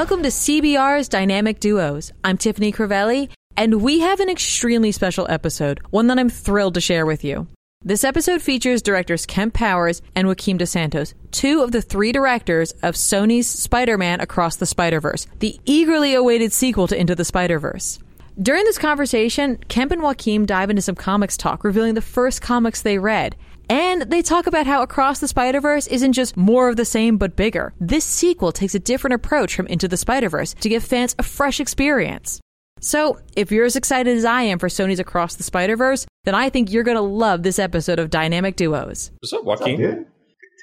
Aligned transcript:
Welcome 0.00 0.22
to 0.22 0.30
CBR's 0.30 1.10
Dynamic 1.10 1.60
Duos. 1.60 2.10
I'm 2.24 2.38
Tiffany 2.38 2.72
Crivelli, 2.72 3.28
and 3.54 3.82
we 3.82 4.00
have 4.00 4.18
an 4.18 4.30
extremely 4.30 4.92
special 4.92 5.26
episode, 5.28 5.78
one 5.90 6.06
that 6.06 6.18
I'm 6.18 6.30
thrilled 6.30 6.72
to 6.72 6.80
share 6.80 7.04
with 7.04 7.22
you. 7.22 7.48
This 7.84 8.02
episode 8.02 8.40
features 8.40 8.80
directors 8.80 9.26
Kemp 9.26 9.52
Powers 9.52 10.00
and 10.16 10.26
Joaquim 10.26 10.56
Dos 10.56 10.70
Santos, 10.70 11.12
two 11.32 11.60
of 11.60 11.72
the 11.72 11.82
three 11.82 12.12
directors 12.12 12.72
of 12.82 12.94
Sony's 12.94 13.46
Spider 13.46 13.98
Man 13.98 14.20
Across 14.22 14.56
the 14.56 14.64
Spider 14.64 15.02
Verse, 15.02 15.26
the 15.40 15.60
eagerly 15.66 16.14
awaited 16.14 16.54
sequel 16.54 16.86
to 16.86 16.98
Into 16.98 17.14
the 17.14 17.26
Spider 17.26 17.58
Verse. 17.58 17.98
During 18.40 18.64
this 18.64 18.78
conversation, 18.78 19.58
Kemp 19.68 19.92
and 19.92 20.00
Joaquim 20.00 20.46
dive 20.46 20.70
into 20.70 20.80
some 20.80 20.94
comics 20.94 21.36
talk, 21.36 21.62
revealing 21.62 21.92
the 21.92 22.00
first 22.00 22.40
comics 22.40 22.80
they 22.80 22.98
read. 22.98 23.36
And 23.70 24.02
they 24.10 24.20
talk 24.20 24.48
about 24.48 24.66
how 24.66 24.82
Across 24.82 25.20
the 25.20 25.28
Spider 25.28 25.60
Verse 25.60 25.86
isn't 25.86 26.12
just 26.12 26.36
more 26.36 26.68
of 26.68 26.74
the 26.76 26.84
same 26.84 27.18
but 27.18 27.36
bigger. 27.36 27.72
This 27.80 28.04
sequel 28.04 28.50
takes 28.50 28.74
a 28.74 28.80
different 28.80 29.14
approach 29.14 29.54
from 29.54 29.68
Into 29.68 29.86
the 29.86 29.96
Spider 29.96 30.28
Verse 30.28 30.54
to 30.54 30.68
give 30.68 30.82
fans 30.82 31.14
a 31.20 31.22
fresh 31.22 31.60
experience. 31.60 32.40
So, 32.80 33.20
if 33.36 33.52
you're 33.52 33.66
as 33.66 33.76
excited 33.76 34.16
as 34.16 34.24
I 34.24 34.42
am 34.42 34.58
for 34.58 34.68
Sony's 34.68 34.98
Across 34.98 35.36
the 35.36 35.44
Spider 35.44 35.76
Verse, 35.76 36.04
then 36.24 36.34
I 36.34 36.48
think 36.50 36.72
you're 36.72 36.82
going 36.82 36.96
to 36.96 37.00
love 37.00 37.44
this 37.44 37.60
episode 37.60 38.00
of 38.00 38.10
Dynamic 38.10 38.56
Duos. 38.56 39.12
What's 39.20 39.32
up, 39.34 39.44
Joaquin? 39.44 39.80
What's 39.80 40.00
up. 40.00 40.06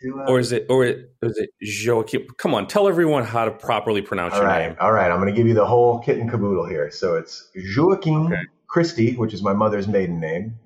To, 0.03 0.19
uh, 0.19 0.31
Or 0.31 0.39
is 0.39 0.51
it 0.51 0.65
or 0.69 0.85
is 0.85 1.05
it 1.21 1.49
Joaquin? 1.87 2.27
Come 2.37 2.53
on, 2.53 2.67
tell 2.67 2.87
everyone 2.89 3.23
how 3.23 3.45
to 3.45 3.51
properly 3.51 4.01
pronounce 4.01 4.33
all 4.33 4.41
your 4.41 4.47
right, 4.49 4.67
name. 4.67 4.77
all 4.81 4.91
right. 4.91 5.09
I'm 5.09 5.19
going 5.21 5.33
to 5.33 5.35
give 5.35 5.47
you 5.47 5.53
the 5.55 5.65
whole 5.65 5.99
kit 5.99 6.17
and 6.19 6.29
caboodle 6.29 6.67
here. 6.67 6.91
So 6.91 7.15
it's 7.15 7.49
Joaquim 7.75 8.27
Okay. 8.27 8.41
Christie, 8.67 9.15
which 9.15 9.33
is 9.33 9.41
my 9.41 9.53
mother's 9.53 9.87
maiden 9.87 10.19
name. 10.19 10.59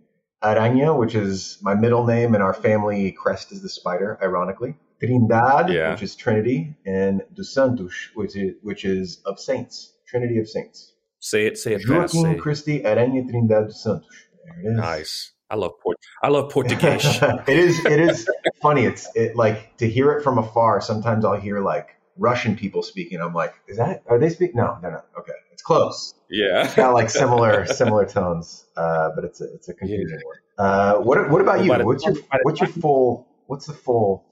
Aranha, 0.44 0.98
which 0.98 1.16
is 1.16 1.58
my 1.62 1.76
middle 1.76 2.06
name, 2.06 2.34
and 2.34 2.44
our 2.44 2.54
family 2.54 3.12
crest 3.12 3.52
is 3.52 3.62
the 3.62 3.70
spider, 3.70 4.18
ironically. 4.22 4.76
Trindade, 5.02 5.74
Yeah. 5.74 5.92
which 5.92 6.04
is 6.04 6.16
Trinity, 6.16 6.76
and 6.86 7.24
Dos 7.34 7.54
Santos, 7.54 7.94
which 8.14 8.36
is 8.36 8.54
which 8.62 8.86
is 8.86 9.22
of 9.26 9.40
saints, 9.40 9.94
Trinity 10.08 10.38
of 10.40 10.48
saints. 10.48 10.94
Say 11.20 11.46
it. 11.48 11.58
Say 11.58 11.74
it 11.74 11.82
fast. 11.84 12.14
Say 12.14 12.20
Joaquim 12.20 12.36
it. 12.36 12.42
Christie 12.42 12.80
Aranha 12.84 13.24
Trindade 13.30 13.68
dos 13.68 13.84
Santos. 13.84 14.08
There 14.46 14.60
it 14.60 14.74
is. 14.74 14.78
Nice. 14.78 15.32
I 15.50 15.56
love 15.56 15.74
Port. 15.84 15.98
I 16.24 16.30
love 16.30 16.50
Portuguese. 16.52 17.20
it 17.48 17.58
is 17.58 17.84
it 17.86 18.00
is 18.00 18.28
funny. 18.62 18.86
It's 18.86 19.10
it 19.16 19.36
like 19.36 19.76
to 19.78 19.90
hear 19.90 20.12
it 20.14 20.24
from 20.24 20.38
afar. 20.38 20.82
Sometimes 20.82 21.26
I'll 21.26 21.40
hear 21.40 21.60
like 21.60 21.90
Russian 22.18 22.56
people 22.56 22.84
speaking. 22.84 23.20
I'm 23.22 23.34
like, 23.34 23.54
is 23.68 23.78
that 23.78 24.04
are 24.08 24.18
they 24.20 24.30
speaking? 24.30 24.56
No, 24.58 24.78
no, 24.82 24.90
no. 24.92 25.02
Okay, 25.20 25.34
it's 25.62 25.66
close. 25.68 26.14
yeah. 26.30 26.66
It's 26.66 26.76
got 26.76 26.94
like 26.94 27.10
similar 27.22 27.66
similar 27.68 28.06
tones, 28.06 28.66
uh, 28.76 29.10
but 29.16 29.24
it's 29.26 29.42
a 29.42 29.54
it's 29.54 29.70
a 29.70 29.74
confusing 29.74 30.20
one. 30.26 30.38
Uh, 30.58 30.96
what 31.00 31.30
what 31.30 31.42
about 31.42 31.64
you? 31.64 31.72
What's 31.86 32.04
your 32.06 32.16
what's 32.44 32.60
your 32.60 32.70
full 32.70 33.28
what's 33.48 33.68
the 33.68 33.74
full 33.74 34.26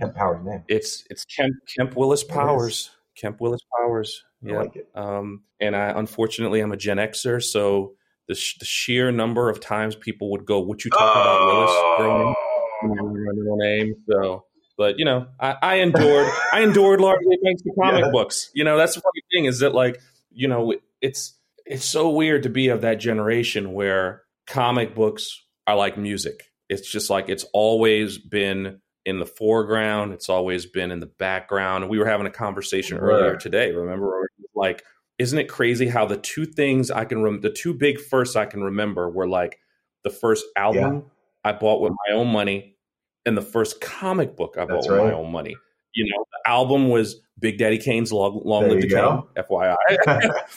Kemp 0.00 0.14
Powers 0.14 0.44
name? 0.44 0.64
It's 0.68 1.04
it's 1.10 1.24
Kemp 1.24 1.54
Kemp 1.76 1.96
Willis 1.96 2.24
Powers. 2.24 2.90
Kemp 3.16 3.40
Willis 3.40 3.60
Powers. 3.78 4.24
I 4.48 4.52
like 4.54 4.74
it. 4.74 4.88
Um, 4.94 5.42
and 5.60 5.76
I 5.76 5.90
unfortunately 5.96 6.60
I'm 6.60 6.72
a 6.72 6.76
Gen 6.76 6.96
Xer, 6.96 7.40
so 7.42 7.92
the, 8.26 8.34
sh- 8.34 8.58
the 8.58 8.64
sheer 8.64 9.12
number 9.12 9.48
of 9.48 9.60
times 9.60 9.94
people 9.94 10.30
would 10.32 10.44
go, 10.44 10.58
"What 10.60 10.84
you 10.84 10.90
talking 10.90 11.20
about, 11.20 11.46
Willis?" 11.46 11.96
Growing 11.98 12.28
up, 12.28 12.36
my 12.82 13.32
middle 13.32 13.56
name. 13.56 13.94
So, 14.10 14.44
but 14.78 14.98
you 14.98 15.04
know, 15.04 15.26
I, 15.38 15.56
I 15.62 15.74
endured. 15.76 16.28
I 16.52 16.62
endured 16.62 17.00
largely 17.00 17.38
thanks 17.44 17.62
to 17.62 17.70
comic 17.80 18.04
Yeah. 18.04 18.10
books. 18.10 18.50
You 18.54 18.64
know, 18.64 18.76
that's 18.76 18.94
the 18.96 19.00
funny 19.02 19.22
thing 19.32 19.44
is 19.44 19.60
that 19.60 19.74
like 19.74 20.00
you 20.34 20.48
know 20.48 20.74
it's 21.00 21.38
it's 21.66 21.84
so 21.84 22.10
weird 22.10 22.42
to 22.44 22.48
be 22.48 22.68
of 22.68 22.80
that 22.82 22.96
generation 22.96 23.72
where 23.72 24.22
comic 24.46 24.94
books 24.94 25.42
are 25.66 25.76
like 25.76 25.96
music. 25.96 26.44
It's 26.68 26.90
just 26.90 27.10
like 27.10 27.28
it's 27.28 27.44
always 27.52 28.18
been 28.18 28.80
in 29.04 29.18
the 29.18 29.26
foreground. 29.26 30.12
It's 30.12 30.28
always 30.28 30.66
been 30.66 30.90
in 30.90 31.00
the 31.00 31.06
background. 31.18 31.88
We 31.88 31.98
were 31.98 32.06
having 32.06 32.26
a 32.26 32.30
conversation 32.30 32.98
Right. 32.98 33.12
earlier 33.14 33.36
today. 33.36 33.72
Remember, 33.72 34.06
where 34.06 34.24
it 34.24 34.30
was 34.38 34.50
like, 34.54 34.84
isn't 35.18 35.38
it 35.38 35.48
crazy 35.48 35.86
how 35.86 36.06
the 36.06 36.16
two 36.16 36.46
things 36.46 36.90
I 36.90 37.04
can 37.04 37.22
rem- 37.22 37.40
the 37.40 37.50
two 37.50 37.74
big 37.74 38.00
firsts 38.00 38.36
I 38.36 38.46
can 38.46 38.62
remember 38.62 39.08
were 39.10 39.28
like 39.28 39.58
the 40.04 40.10
first 40.10 40.44
album 40.56 41.04
I 41.44 41.52
bought 41.52 41.80
with 41.80 41.92
my 42.08 42.14
own 42.14 42.28
money 42.28 42.76
and 43.26 43.36
the 43.36 43.42
first 43.42 43.80
comic 43.80 44.36
book 44.36 44.56
I 44.58 44.64
bought 44.64 44.74
That's 44.74 44.88
with 44.88 44.98
my 44.98 45.12
own 45.12 45.30
money. 45.30 45.56
You 45.94 46.04
know, 46.10 46.24
the 46.30 46.50
album 46.50 46.88
was 46.88 47.20
Big 47.38 47.58
Daddy 47.58 47.78
Kane's 47.78 48.12
Long, 48.12 48.40
Long 48.44 48.68
Live 48.68 48.80
the. 48.82 48.88
Kane, 48.88 49.44
FYI. 49.44 49.76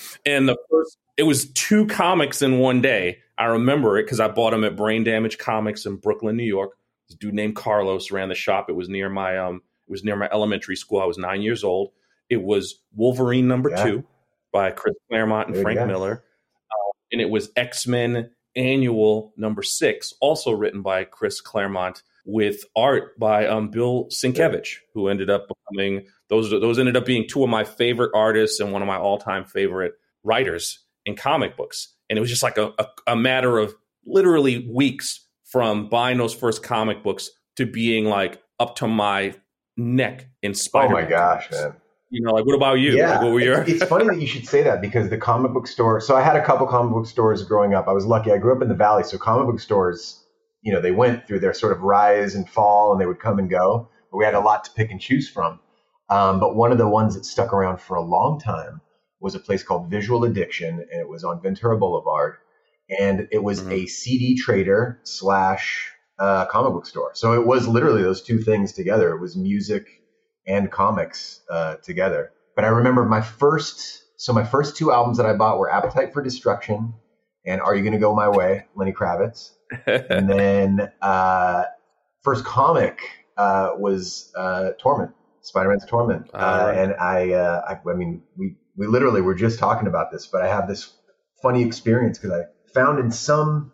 and 0.25 0.47
the 0.47 0.57
first, 0.69 0.97
it 1.17 1.23
was 1.23 1.51
two 1.51 1.87
comics 1.87 2.41
in 2.41 2.59
one 2.59 2.81
day. 2.81 3.19
I 3.37 3.45
remember 3.45 3.97
it 3.97 4.03
because 4.03 4.19
I 4.19 4.27
bought 4.29 4.51
them 4.51 4.63
at 4.63 4.75
Brain 4.75 5.03
Damage 5.03 5.37
Comics 5.37 5.85
in 5.85 5.97
Brooklyn, 5.97 6.37
New 6.37 6.43
York. 6.43 6.71
This 7.09 7.17
dude 7.17 7.33
named 7.33 7.55
Carlos 7.55 8.11
ran 8.11 8.29
the 8.29 8.35
shop. 8.35 8.69
It 8.69 8.73
was 8.73 8.87
near 8.87 9.09
my 9.09 9.37
um, 9.37 9.61
it 9.87 9.91
was 9.91 10.03
near 10.03 10.15
my 10.15 10.29
elementary 10.31 10.75
school. 10.75 11.01
I 11.01 11.05
was 11.05 11.17
nine 11.17 11.41
years 11.41 11.63
old. 11.63 11.91
It 12.29 12.41
was 12.41 12.81
Wolverine 12.95 13.47
number 13.47 13.69
Yeah. 13.69 13.83
two 13.83 14.03
by 14.51 14.71
Chris 14.71 14.95
Claremont 15.09 15.47
and 15.47 15.55
Good 15.55 15.63
Frank. 15.63 15.85
Miller, 15.85 16.23
uh, 16.71 16.91
and 17.11 17.21
it 17.21 17.29
was 17.29 17.49
X 17.55 17.85
Men 17.85 18.31
Annual 18.55 19.33
number 19.35 19.61
six, 19.61 20.13
also 20.21 20.51
written 20.51 20.81
by 20.81 21.03
Chris 21.03 21.41
Claremont 21.41 22.01
with 22.25 22.63
art 22.75 23.17
by 23.19 23.47
um, 23.47 23.69
Bill 23.69 24.05
Sienkiewicz, 24.05 24.77
who 24.93 25.07
ended 25.07 25.29
up 25.29 25.47
becoming 25.47 26.05
those. 26.29 26.49
Those 26.49 26.79
ended 26.79 26.97
up 26.97 27.05
being 27.05 27.27
two 27.27 27.43
of 27.43 27.49
my 27.49 27.63
favorite 27.63 28.11
artists 28.13 28.59
and 28.59 28.71
one 28.71 28.81
of 28.81 28.87
my 28.87 28.97
all 28.97 29.17
time 29.17 29.45
favorite 29.45 29.93
writers 30.23 30.79
in 31.05 31.15
comic 31.15 31.55
books. 31.55 31.93
And 32.09 32.17
it 32.17 32.21
was 32.21 32.29
just 32.29 32.43
like 32.43 32.57
a, 32.57 32.73
a, 32.77 32.87
a 33.07 33.15
matter 33.15 33.57
of 33.57 33.73
literally 34.05 34.67
weeks 34.71 35.25
from 35.45 35.89
buying 35.89 36.17
those 36.17 36.33
first 36.33 36.63
comic 36.63 37.03
books 37.03 37.29
to 37.55 37.65
being 37.65 38.05
like 38.05 38.41
up 38.59 38.75
to 38.77 38.87
my 38.87 39.35
neck 39.77 40.27
in 40.41 40.53
Spider. 40.53 40.97
Oh 40.97 41.01
my 41.01 41.07
gosh, 41.07 41.49
man. 41.51 41.75
You 42.09 42.21
know, 42.21 42.31
like 42.31 42.45
what 42.45 42.55
about 42.55 42.75
you? 42.75 42.95
Yeah, 42.95 43.11
Like, 43.11 43.21
what 43.21 43.31
were 43.33 43.39
your? 43.39 43.61
it's, 43.61 43.71
it's 43.71 43.83
funny 43.85 44.05
that 44.05 44.21
you 44.21 44.27
should 44.27 44.47
say 44.47 44.63
that 44.63 44.79
because 44.79 45.09
the 45.09 45.17
comic 45.17 45.53
book 45.53 45.67
store. 45.67 45.99
So 45.99 46.15
I 46.15 46.21
had 46.21 46.35
a 46.35 46.45
couple 46.45 46.67
comic 46.67 46.93
book 46.93 47.07
stores 47.07 47.43
growing 47.43 47.73
up. 47.73 47.87
I 47.87 47.91
was 47.91 48.05
lucky. 48.05 48.31
I 48.31 48.37
grew 48.37 48.55
up 48.55 48.61
in 48.61 48.69
the 48.69 48.75
valley, 48.75 49.03
so 49.03 49.17
comic 49.17 49.47
book 49.47 49.59
stores, 49.59 50.23
you 50.65 50.73
know, 50.73 50.81
they 50.81 50.91
went 50.91 51.27
through 51.27 51.39
their 51.39 51.53
sort 51.53 51.71
of 51.71 51.81
rise 51.81 52.35
and 52.35 52.49
fall, 52.49 52.91
and 52.91 52.99
they 52.99 53.05
would 53.05 53.19
come 53.19 53.39
and 53.39 53.49
go. 53.49 53.87
But 54.11 54.17
we 54.17 54.25
had 54.25 54.33
a 54.33 54.39
lot 54.39 54.65
to 54.65 54.71
pick 54.71 54.91
and 54.91 54.99
choose 54.99 55.29
from. 55.29 55.59
Um, 56.09 56.39
but 56.39 56.55
one 56.55 56.71
of 56.71 56.77
the 56.77 56.89
ones 56.89 57.15
that 57.15 57.23
stuck 57.25 57.53
around 57.53 57.79
for 57.79 57.95
a 57.95 58.01
long 58.01 58.39
time 58.39 58.81
was 59.19 59.35
a 59.35 59.39
place 59.39 59.63
called 59.63 59.89
Visual 59.89 60.23
Addiction, 60.23 60.79
and 60.91 60.99
it 61.01 61.07
was 61.07 61.23
on 61.23 61.41
Ventura 61.41 61.77
Boulevard, 61.77 62.35
and 62.99 63.27
it 63.31 63.43
was 63.43 63.61
Mhm. 63.61 63.71
a 63.71 63.85
CD 63.85 64.35
trader 64.37 64.99
slash 65.03 65.91
uh, 66.17 66.45
comic 66.45 66.73
book 66.73 66.85
store. 66.85 67.11
So 67.13 67.33
it 67.33 67.45
was 67.45 67.67
literally 67.67 68.01
those 68.01 68.21
two 68.21 68.39
things 68.39 68.71
together. 68.73 69.13
It 69.13 69.19
was 69.19 69.35
music 69.35 69.85
and 70.47 70.71
comics 70.71 71.41
uh, 71.49 71.75
together. 71.83 72.31
But 72.55 72.63
I 72.63 72.69
remember 72.69 73.03
my 73.03 73.19
first, 73.21 74.03
so 74.15 74.31
my 74.31 74.45
first 74.45 74.77
two 74.77 74.91
albums 74.93 75.17
that 75.17 75.25
I 75.25 75.33
bought 75.33 75.59
were 75.59 75.69
Appetite 75.69 76.13
for 76.13 76.21
Destruction 76.23 76.93
and 77.45 77.59
Are 77.59 77.75
You 77.75 77.83
Gonna 77.83 77.99
Go 77.99 78.15
My 78.15 78.29
Way, 78.29 78.65
Lenny 78.75 78.93
Kravitz. 78.93 79.54
And 79.85 80.29
then 80.29 80.91
uh, 81.01 81.63
first 82.21 82.43
comic 82.43 82.99
uh, 83.37 83.71
was 83.77 84.31
uh, 84.37 84.71
Torment, 84.79 85.11
Spider-Man's 85.41 85.85
Torment. 85.85 86.29
Uh, 86.33 86.37
Alright. 86.37 86.77
and 86.77 86.93
I, 86.99 87.33
uh, 87.33 87.61
I, 87.67 87.89
I 87.89 87.93
mean, 87.93 88.23
we 88.37 88.55
we 88.77 88.87
literally 88.87 89.21
were 89.21 89.35
just 89.35 89.57
talking 89.57 89.87
about 89.87 90.11
this, 90.11 90.27
but 90.27 90.41
I 90.41 90.47
have 90.47 90.67
this 90.67 90.93
funny 91.41 91.63
experience 91.63 92.17
because 92.17 92.37
I 92.37 92.43
found 92.73 92.99
in 92.99 93.11
some, 93.11 93.71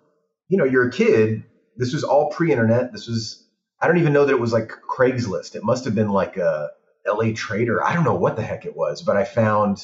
you 0.47 0.57
know, 0.57 0.65
you're 0.65 0.87
a 0.87 0.91
kid. 0.91 1.43
This 1.77 1.93
was 1.93 2.03
all 2.03 2.29
pre-internet. 2.29 2.91
This 2.91 3.07
was 3.07 3.47
I 3.81 3.87
don't 3.87 3.97
even 3.97 4.13
know 4.13 4.25
that 4.25 4.33
it 4.33 4.39
was 4.39 4.53
like 4.53 4.71
Craigslist. 4.87 5.55
It 5.55 5.63
must 5.63 5.85
have 5.85 5.95
been 5.95 6.09
like 6.09 6.37
a 6.37 6.69
LA 7.07 7.31
Trader. 7.35 7.83
I 7.83 7.93
don't 7.93 8.03
know 8.03 8.15
what 8.15 8.35
the 8.35 8.43
heck 8.43 8.65
it 8.65 8.75
was, 8.75 9.01
but 9.01 9.17
I 9.17 9.23
found, 9.23 9.83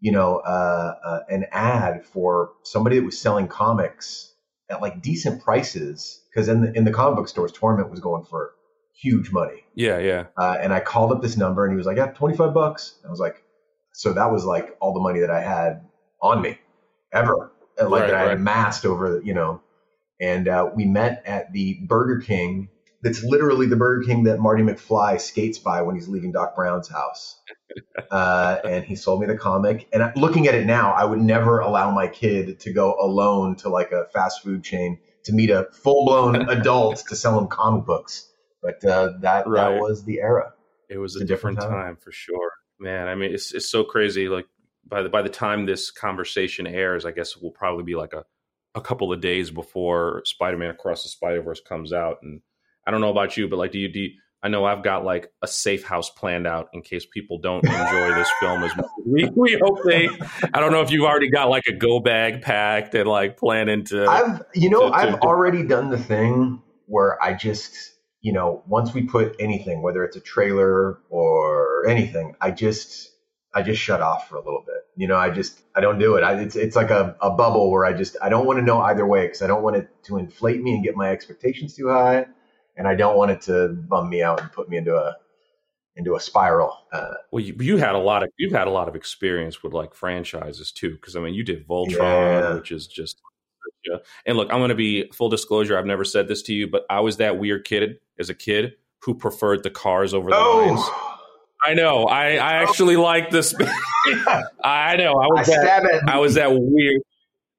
you 0.00 0.12
know, 0.12 0.36
uh, 0.36 0.94
uh, 1.04 1.20
an 1.28 1.44
ad 1.52 2.06
for 2.06 2.52
somebody 2.62 2.98
that 2.98 3.04
was 3.04 3.18
selling 3.18 3.46
comics 3.46 4.32
at 4.70 4.80
like 4.82 5.00
decent 5.02 5.42
prices 5.42 6.22
because 6.30 6.48
in 6.48 6.60
the 6.62 6.72
in 6.72 6.84
the 6.84 6.92
comic 6.92 7.16
book 7.16 7.28
stores, 7.28 7.52
Torment 7.52 7.90
was 7.90 8.00
going 8.00 8.24
for 8.24 8.52
huge 8.94 9.30
money. 9.30 9.64
yeah, 9.74 9.98
yeah. 9.98 10.26
Uh, 10.36 10.56
and 10.60 10.72
I 10.72 10.80
called 10.80 11.12
up 11.12 11.22
this 11.22 11.36
number, 11.36 11.64
and 11.64 11.72
he 11.72 11.76
was 11.76 11.86
like, 11.86 11.96
"Yeah, 11.96 12.06
twenty 12.12 12.36
five 12.36 12.54
bucks." 12.54 12.96
I 13.06 13.10
was 13.10 13.20
like, 13.20 13.42
"So 13.92 14.12
that 14.14 14.32
was 14.32 14.44
like 14.44 14.76
all 14.80 14.92
the 14.94 15.00
money 15.00 15.20
that 15.20 15.30
I 15.30 15.40
had 15.40 15.86
on 16.20 16.42
me 16.42 16.58
ever, 17.12 17.52
like 17.78 17.90
Right, 17.90 18.06
that 18.06 18.14
I 18.14 18.22
right. 18.22 18.28
had 18.30 18.38
amassed 18.38 18.84
over, 18.86 19.20
you 19.24 19.34
know." 19.34 19.60
And 20.20 20.48
uh, 20.48 20.70
we 20.74 20.86
met 20.86 21.22
at 21.26 21.52
the 21.52 21.74
Burger 21.86 22.20
King. 22.20 22.70
That's 23.02 23.22
literally 23.22 23.66
the 23.66 23.76
Burger 23.76 24.04
King 24.06 24.24
that 24.24 24.38
Marty 24.40 24.62
McFly 24.62 25.20
skates 25.20 25.58
by 25.58 25.82
when 25.82 25.94
he's 25.94 26.08
leaving 26.08 26.32
Doc 26.32 26.54
Brown's 26.56 26.88
house. 26.88 27.40
Uh, 28.10 28.58
and 28.64 28.84
he 28.84 28.94
sold 28.96 29.20
me 29.20 29.26
the 29.26 29.36
comic. 29.36 29.86
And 29.92 30.02
I- 30.02 30.12
looking 30.16 30.46
at 30.46 30.54
it 30.54 30.64
now, 30.66 30.92
I 30.92 31.04
would 31.04 31.20
never 31.20 31.58
allow 31.58 31.90
my 31.90 32.06
kid 32.06 32.60
to 32.60 32.72
go 32.72 32.94
alone 32.98 33.56
to 33.56 33.68
like 33.68 33.92
a 33.92 34.06
fast 34.14 34.42
food 34.42 34.62
chain 34.64 34.98
to 35.24 35.32
meet 35.32 35.50
a 35.50 35.66
full 35.72 36.06
blown 36.06 36.36
adult 36.48 37.02
to 37.08 37.16
sell 37.16 37.38
him 37.38 37.48
comic 37.48 37.84
books. 37.84 38.30
But 38.62 38.82
uh, 38.84 39.14
that 39.20 39.46
Right. 39.46 39.72
that 39.74 39.80
was 39.80 40.04
the 40.04 40.20
era. 40.20 40.52
It 40.88 40.98
was 40.98 41.16
a, 41.16 41.18
It's 41.18 41.24
a 41.24 41.26
different, 41.26 41.58
different 41.58 41.76
time. 41.76 41.86
time. 41.94 41.96
for 41.96 42.12
sure, 42.12 42.52
man. 42.78 43.08
I 43.08 43.14
mean, 43.14 43.34
it's 43.34 43.52
it's 43.52 43.68
so 43.68 43.84
crazy. 43.84 44.28
Like 44.28 44.46
by 44.86 45.02
the 45.02 45.08
by 45.08 45.20
the 45.22 45.28
time 45.28 45.66
this 45.66 45.90
conversation 45.90 46.66
airs, 46.66 47.04
I 47.04 47.10
guess 47.10 47.36
it 47.36 47.42
will 47.42 47.50
probably 47.50 47.84
be 47.84 47.94
like 47.96 48.12
a 48.14 48.24
a 48.74 48.80
couple 48.80 49.12
of 49.12 49.20
days 49.20 49.50
before 49.50 50.22
Spider 50.24 50.56
Man 50.56 50.70
Across 50.70 51.02
the 51.02 51.08
Spider 51.10 51.42
Verse 51.42 51.60
comes 51.60 51.92
out. 51.92 52.18
And 52.22 52.40
I 52.86 52.90
don't 52.90 53.00
know 53.00 53.10
about 53.10 53.36
you, 53.36 53.48
but 53.48 53.56
like, 53.58 53.72
do 53.72 53.78
you 53.78 53.88
do? 53.92 54.00
You, 54.00 54.10
I 54.42 54.48
know 54.48 54.64
I've 54.64 54.84
got 54.84 55.04
like 55.04 55.32
a 55.42 55.48
safe 55.48 55.82
house 55.84 56.08
planned 56.10 56.46
out 56.46 56.68
in 56.72 56.82
case 56.82 57.04
people 57.12 57.38
don't 57.38 57.64
enjoy 57.64 58.14
this 58.14 58.30
film 58.38 58.62
as 58.62 58.76
much. 58.76 58.86
We, 59.04 59.28
we 59.34 59.58
hope 59.60 59.80
they. 59.84 60.08
I 60.54 60.60
don't 60.60 60.70
know 60.70 60.82
if 60.82 60.90
you've 60.92 61.04
already 61.04 61.30
got 61.30 61.48
like 61.48 61.64
a 61.68 61.72
go 61.72 61.98
bag 62.00 62.42
packed 62.42 62.94
and 62.94 63.08
like 63.08 63.38
planning 63.38 63.84
to. 63.86 64.06
I've, 64.06 64.42
you 64.54 64.70
know, 64.70 64.82
to- 64.84 64.88
to- 64.90 64.94
I've 64.94 65.14
to- 65.14 65.20
already 65.22 65.64
done 65.64 65.90
the 65.90 65.98
thing 65.98 66.62
where 66.86 67.20
I 67.20 67.34
just, 67.34 67.72
you 68.20 68.32
know, 68.32 68.62
once 68.68 68.94
we 68.94 69.02
put 69.02 69.34
anything, 69.40 69.82
whether 69.82 70.04
it's 70.04 70.16
a 70.16 70.20
trailer 70.20 71.00
or 71.10 71.86
anything, 71.88 72.36
I 72.40 72.52
just, 72.52 73.10
I 73.52 73.62
just 73.62 73.80
shut 73.82 74.00
off 74.00 74.28
for 74.28 74.36
a 74.36 74.44
little 74.44 74.62
bit. 74.64 74.76
You 74.96 75.08
know, 75.08 75.16
I 75.16 75.30
just, 75.30 75.58
I 75.74 75.80
don't 75.80 75.98
do 75.98 76.14
it. 76.16 76.22
I, 76.22 76.34
it's, 76.40 76.54
it's 76.56 76.76
like 76.76 76.90
a, 76.90 77.16
a 77.20 77.30
bubble 77.30 77.70
where 77.72 77.84
I 77.84 77.92
just, 77.94 78.16
I 78.22 78.28
don't 78.28 78.46
want 78.46 78.58
to 78.60 78.64
know 78.64 78.80
either 78.80 79.04
way 79.06 79.26
because 79.26 79.42
I 79.42 79.46
don't 79.48 79.62
want 79.62 79.76
it 79.76 79.88
to 80.04 80.18
inflate 80.18 80.62
me 80.62 80.74
and 80.74 80.84
get 80.84 80.94
my 80.94 81.10
expectations 81.10 81.74
too 81.74 81.88
high, 81.88 82.26
and 82.76 82.86
I 82.88 82.94
don't 82.94 83.16
want 83.16 83.30
it 83.30 83.40
to 83.42 83.68
bum 83.68 84.08
me 84.10 84.22
out 84.22 84.40
and 84.40 84.52
put 84.52 84.68
me 84.68 84.76
into 84.76 84.96
a, 84.96 85.16
into 85.96 86.14
a 86.14 86.20
spiral. 86.20 86.76
Uh, 86.92 87.14
Well, 87.32 87.42
you, 87.42 87.54
you 87.58 87.76
had 87.78 87.94
a 87.94 87.98
lot 87.98 88.22
of 88.22 88.28
you've 88.38 88.52
had 88.52 88.66
a 88.66 88.70
lot 88.70 88.88
of 88.88 88.94
experience 88.96 89.62
with 89.62 89.72
like 89.72 89.94
franchises 89.94 90.70
too, 90.72 90.90
because 90.92 91.16
I 91.16 91.20
mean, 91.20 91.34
you 91.34 91.42
did 91.44 91.66
Voltron, 91.66 91.92
Yeah. 92.42 92.54
which 92.54 92.70
is 92.72 92.86
just. 92.86 93.20
yeah. 93.88 93.96
And 94.26 94.36
look, 94.36 94.48
I'm 94.52 94.58
going 94.58 94.68
to 94.70 94.74
be 94.74 95.08
full 95.12 95.28
disclosure. 95.28 95.78
I've 95.78 95.86
never 95.86 96.04
said 96.04 96.28
this 96.28 96.42
to 96.42 96.52
you, 96.54 96.66
but 96.68 96.84
I 96.90 97.00
was 97.00 97.16
that 97.18 97.38
weird 97.38 97.64
kid 97.64 97.98
as 98.18 98.28
a 98.30 98.34
kid 98.34 98.74
who 99.00 99.14
preferred 99.14 99.62
the 99.62 99.70
cars 99.70 100.12
over 100.12 100.30
the 100.30 100.36
lions. 100.36 100.80
oh, 100.82 101.18
I 101.64 101.74
know. 101.74 102.04
I 102.04 102.32
I 102.36 102.52
actually 102.62 102.96
like 102.96 103.30
this. 103.30 103.54
I 104.62 104.96
know. 104.96 105.14
I 105.14 105.24
I 105.24 105.28
was 105.28 105.46
that, 105.46 106.02
I 106.08 106.18
was 106.18 106.34
that 106.34 106.50
weird. 106.52 107.00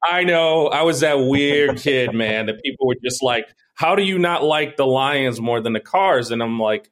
I 0.03 0.23
know. 0.23 0.67
I 0.67 0.83
was 0.83 0.99
that 0.99 1.15
weird 1.15 1.77
kid, 1.77 2.13
man. 2.13 2.45
That 2.45 2.61
people 2.63 2.87
were 2.87 2.95
just 3.03 3.23
like, 3.23 3.47
"How 3.77 3.95
do 3.95 4.03
you 4.03 4.17
not 4.19 4.43
like 4.43 4.75
the 4.75 4.85
lions 4.85 5.39
more 5.39 5.61
than 5.61 5.73
the 5.73 5.79
cars?" 5.79 6.31
And 6.31 6.41
I'm 6.41 6.59
like, 6.59 6.89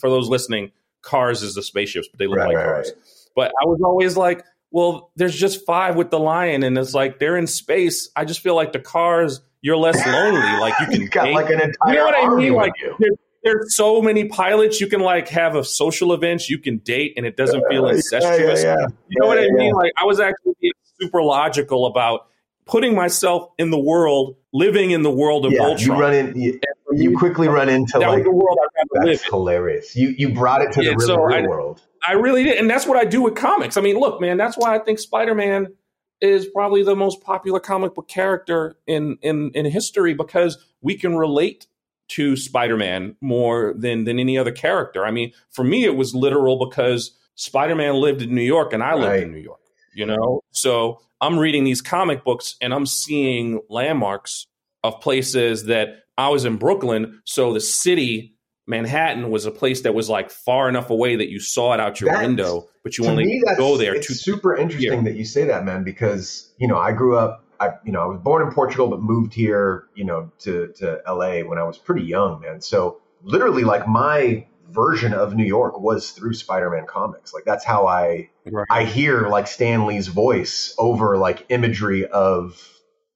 for 0.00 0.08
those 0.08 0.28
listening, 0.28 0.72
cars 1.02 1.42
is 1.42 1.54
the 1.54 1.62
spaceships, 1.62 2.08
but 2.08 2.18
they 2.18 2.26
look 2.26 2.38
Right, 2.38 2.48
like 2.48 2.56
right, 2.56 2.64
cars. 2.66 2.92
But 3.34 3.52
I 3.62 3.66
was 3.66 3.80
always 3.84 4.16
like, 4.16 4.44
well, 4.70 5.10
there's 5.16 5.34
just 5.36 5.64
five 5.66 5.96
with 5.96 6.10
the 6.10 6.18
lion, 6.18 6.62
and 6.62 6.76
it's 6.78 6.94
like 6.94 7.18
they're 7.18 7.36
in 7.36 7.46
space. 7.46 8.10
I 8.16 8.24
just 8.24 8.40
feel 8.40 8.54
like 8.54 8.72
the 8.72 8.80
cars, 8.80 9.40
you're 9.62 9.76
less 9.76 10.04
lonely. 10.06 10.56
Like 10.56 10.74
you 10.80 10.86
can 10.90 11.00
you 11.02 11.08
got 11.08 11.24
date. 11.24 11.34
like 11.34 11.46
an 11.50 11.60
entire 11.60 11.72
You 11.88 11.94
know 11.94 12.04
what 12.04 12.14
I 12.14 12.34
mean? 12.36 12.54
Like 12.54 12.72
there, 12.98 13.10
there's 13.44 13.76
so 13.76 14.02
many 14.02 14.26
pilots 14.28 14.80
you 14.80 14.86
can 14.88 15.00
like 15.00 15.28
have 15.28 15.56
a 15.56 15.64
social 15.64 16.12
events 16.12 16.50
you 16.50 16.58
can 16.58 16.78
date, 16.78 17.14
and 17.16 17.24
it 17.26 17.36
doesn't 17.36 17.64
feel 17.70 17.86
incestuous. 17.88 18.62
yeah, 18.62 18.76
yeah. 18.78 18.86
You 19.08 19.20
know 19.20 19.26
what 19.26 19.38
I 19.38 19.42
Yeah, 19.42 19.52
mean? 19.52 19.72
Like 19.72 19.92
I 19.96 20.04
was 20.04 20.20
actually 20.20 20.54
super 21.00 21.22
logical 21.22 21.86
about 21.86 22.26
putting 22.68 22.94
myself 22.94 23.50
in 23.58 23.70
the 23.70 23.78
world, 23.78 24.36
living 24.52 24.90
in 24.92 25.02
the 25.02 25.10
world 25.10 25.46
of 25.46 25.52
Yeah, 25.52 25.60
Voltron. 25.60 25.80
you 25.86 25.92
run 25.94 26.14
in. 26.14 26.40
You, 26.40 26.60
you 26.92 27.18
quickly 27.18 27.48
run 27.48 27.68
into 27.68 27.98
that 27.98 28.06
like 28.08 28.18
was 28.18 28.24
the 28.24 28.30
world 28.30 28.58
I 28.62 28.66
got 28.78 29.00
to 29.02 29.06
live 29.06 29.16
that's 29.18 29.24
in. 29.24 29.30
hilarious. 29.30 29.96
You 29.96 30.14
you 30.16 30.28
brought 30.34 30.62
it 30.62 30.72
to 30.72 30.82
Yeah, 30.84 30.90
the 30.90 30.96
real, 30.96 31.06
so 31.06 31.22
real 31.22 31.44
I- 31.44 31.48
world. 31.48 31.82
I 32.06 32.12
really 32.12 32.44
did, 32.44 32.58
and 32.58 32.70
that's 32.70 32.86
what 32.86 32.96
I 32.96 33.04
do 33.04 33.20
with 33.22 33.34
comics. 33.34 33.76
I 33.76 33.80
mean, 33.80 33.98
look, 33.98 34.20
man, 34.20 34.36
that's 34.36 34.56
why 34.56 34.74
I 34.74 34.78
think 34.78 35.00
Spider 35.00 35.34
Man 35.34 35.74
is 36.20 36.46
probably 36.46 36.82
the 36.82 36.94
most 36.96 37.20
popular 37.22 37.58
comic 37.60 37.94
book 37.94 38.08
character 38.08 38.76
in 38.86 39.18
in 39.22 39.50
in 39.54 39.66
history 39.66 40.14
because 40.14 40.58
we 40.80 40.96
can 40.96 41.16
relate 41.16 41.66
to 42.10 42.36
Spider 42.36 42.76
Man 42.76 43.16
more 43.20 43.74
than 43.76 44.04
than 44.04 44.18
any 44.18 44.38
other 44.38 44.52
character. 44.52 45.04
I 45.04 45.10
mean, 45.10 45.32
for 45.50 45.64
me, 45.64 45.84
it 45.84 45.96
was 45.96 46.14
literal 46.14 46.64
because 46.68 47.16
Spider 47.34 47.74
Man 47.74 47.94
lived 47.96 48.22
in 48.22 48.34
New 48.34 48.42
York 48.42 48.72
and 48.72 48.82
I 48.82 48.94
lived 48.94 49.06
Right. 49.06 49.22
in 49.24 49.32
New 49.32 49.38
York. 49.38 49.60
You 49.98 50.06
know, 50.06 50.42
so 50.52 51.00
I'm 51.20 51.40
reading 51.40 51.64
these 51.64 51.82
comic 51.82 52.22
books 52.22 52.54
and 52.60 52.72
I'm 52.72 52.86
seeing 52.86 53.60
landmarks 53.68 54.46
of 54.84 55.00
places 55.00 55.64
that 55.64 56.04
I 56.16 56.28
was 56.28 56.44
in 56.44 56.56
Brooklyn. 56.56 57.20
So 57.24 57.52
the 57.52 57.60
city, 57.60 58.36
Manhattan, 58.68 59.28
was 59.28 59.44
a 59.44 59.50
place 59.50 59.80
that 59.80 59.94
was 59.96 60.08
like 60.08 60.30
far 60.30 60.68
enough 60.68 60.90
away 60.90 61.16
that 61.16 61.28
you 61.30 61.40
saw 61.40 61.74
it 61.74 61.80
out 61.80 62.00
your 62.00 62.10
That's- 62.10 62.28
window, 62.28 62.68
but 62.84 62.96
you 62.96 63.02
to 63.04 63.10
only 63.10 63.24
me, 63.24 63.42
could 63.44 63.58
go 63.58 63.76
there 63.76 63.96
it's 63.96 64.06
super 64.20 64.56
interesting 64.56 65.02
that 65.02 65.16
you 65.16 65.24
say 65.24 65.42
that, 65.46 65.64
man, 65.64 65.82
because 65.82 66.52
you 66.58 66.68
know 66.68 66.78
I 66.78 66.92
grew 66.92 67.16
up. 67.18 67.44
I 67.58 67.70
you 67.84 67.90
know 67.90 68.00
I 68.00 68.06
was 68.06 68.20
born 68.20 68.46
in 68.46 68.54
Portugal, 68.54 68.86
but 68.86 69.02
moved 69.02 69.34
here, 69.34 69.88
you 69.96 70.04
know, 70.04 70.30
to 70.44 70.68
to 70.76 71.00
L.A. 71.08 71.42
when 71.42 71.58
I 71.58 71.64
was 71.64 71.76
pretty 71.76 72.04
young, 72.04 72.40
man. 72.40 72.60
So 72.60 73.00
literally, 73.24 73.64
like 73.64 73.88
my 73.88 74.46
version 74.70 75.14
of 75.14 75.34
New 75.34 75.44
York 75.44 75.80
was 75.80 76.10
through 76.10 76.34
Spider-Man 76.34 76.86
comics. 76.86 77.32
Like 77.32 77.44
that's 77.44 77.64
how 77.64 77.86
I 77.86 78.30
Right. 78.50 78.66
I 78.70 78.84
hear 78.84 79.28
like 79.28 79.46
Stan 79.46 79.86
Lee's 79.86 80.08
voice 80.08 80.74
over 80.78 81.16
like 81.16 81.46
imagery 81.48 82.06
of 82.06 82.66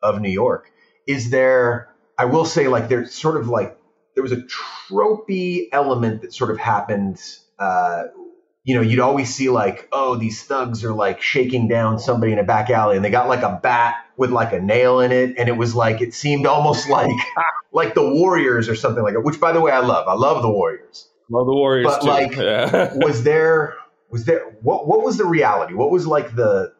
of 0.02 0.20
New 0.20 0.30
York. 0.30 0.70
Is 1.06 1.30
there? 1.30 1.88
I 2.18 2.26
will 2.26 2.44
say 2.44 2.68
like 2.68 2.88
there's 2.88 3.14
sort 3.14 3.36
of 3.36 3.48
like 3.48 3.78
there 4.14 4.22
was 4.22 4.32
a 4.32 4.42
tropey 4.90 5.68
element 5.72 6.22
that 6.22 6.34
sort 6.34 6.50
of 6.50 6.58
happened. 6.58 7.20
Uh, 7.58 8.04
you 8.64 8.76
know, 8.76 8.80
you'd 8.80 9.00
always 9.00 9.34
see 9.34 9.48
like, 9.48 9.88
oh, 9.90 10.16
these 10.16 10.42
thugs 10.42 10.84
are 10.84 10.92
like 10.92 11.20
shaking 11.20 11.66
down 11.66 11.98
somebody 11.98 12.32
in 12.32 12.38
a 12.38 12.44
back 12.44 12.70
alley, 12.70 12.96
and 12.96 13.04
they 13.04 13.10
got 13.10 13.28
like 13.28 13.42
a 13.42 13.58
bat 13.62 13.96
with 14.16 14.30
like 14.30 14.52
a 14.52 14.60
nail 14.60 15.00
in 15.00 15.10
it, 15.10 15.36
and 15.38 15.48
it 15.48 15.56
was 15.56 15.74
like 15.74 16.00
it 16.00 16.14
seemed 16.14 16.46
almost 16.46 16.88
like 16.90 17.10
like 17.72 17.94
the 17.94 18.08
Warriors 18.08 18.68
or 18.68 18.76
something 18.76 19.02
like 19.02 19.14
that. 19.14 19.22
Which, 19.22 19.40
by 19.40 19.52
the 19.52 19.60
way, 19.60 19.72
I 19.72 19.80
love. 19.80 20.06
I 20.06 20.14
love 20.14 20.42
the 20.42 20.50
Warriors 20.50 21.08
Love 21.32 21.46
the 21.46 21.54
Warriors 21.54 21.86
But, 21.86 22.00
too. 22.02 22.08
like, 22.08 22.36
Yeah. 22.36 22.92
was 22.96 23.24
there 23.24 23.74
was 24.10 24.24
there 24.26 24.40
what 24.60 24.86
what 24.86 25.02
was 25.02 25.16
the 25.16 25.24
reality 25.24 25.72
what 25.74 25.90
was 25.90 26.06
like 26.06 26.36
the 26.36 26.72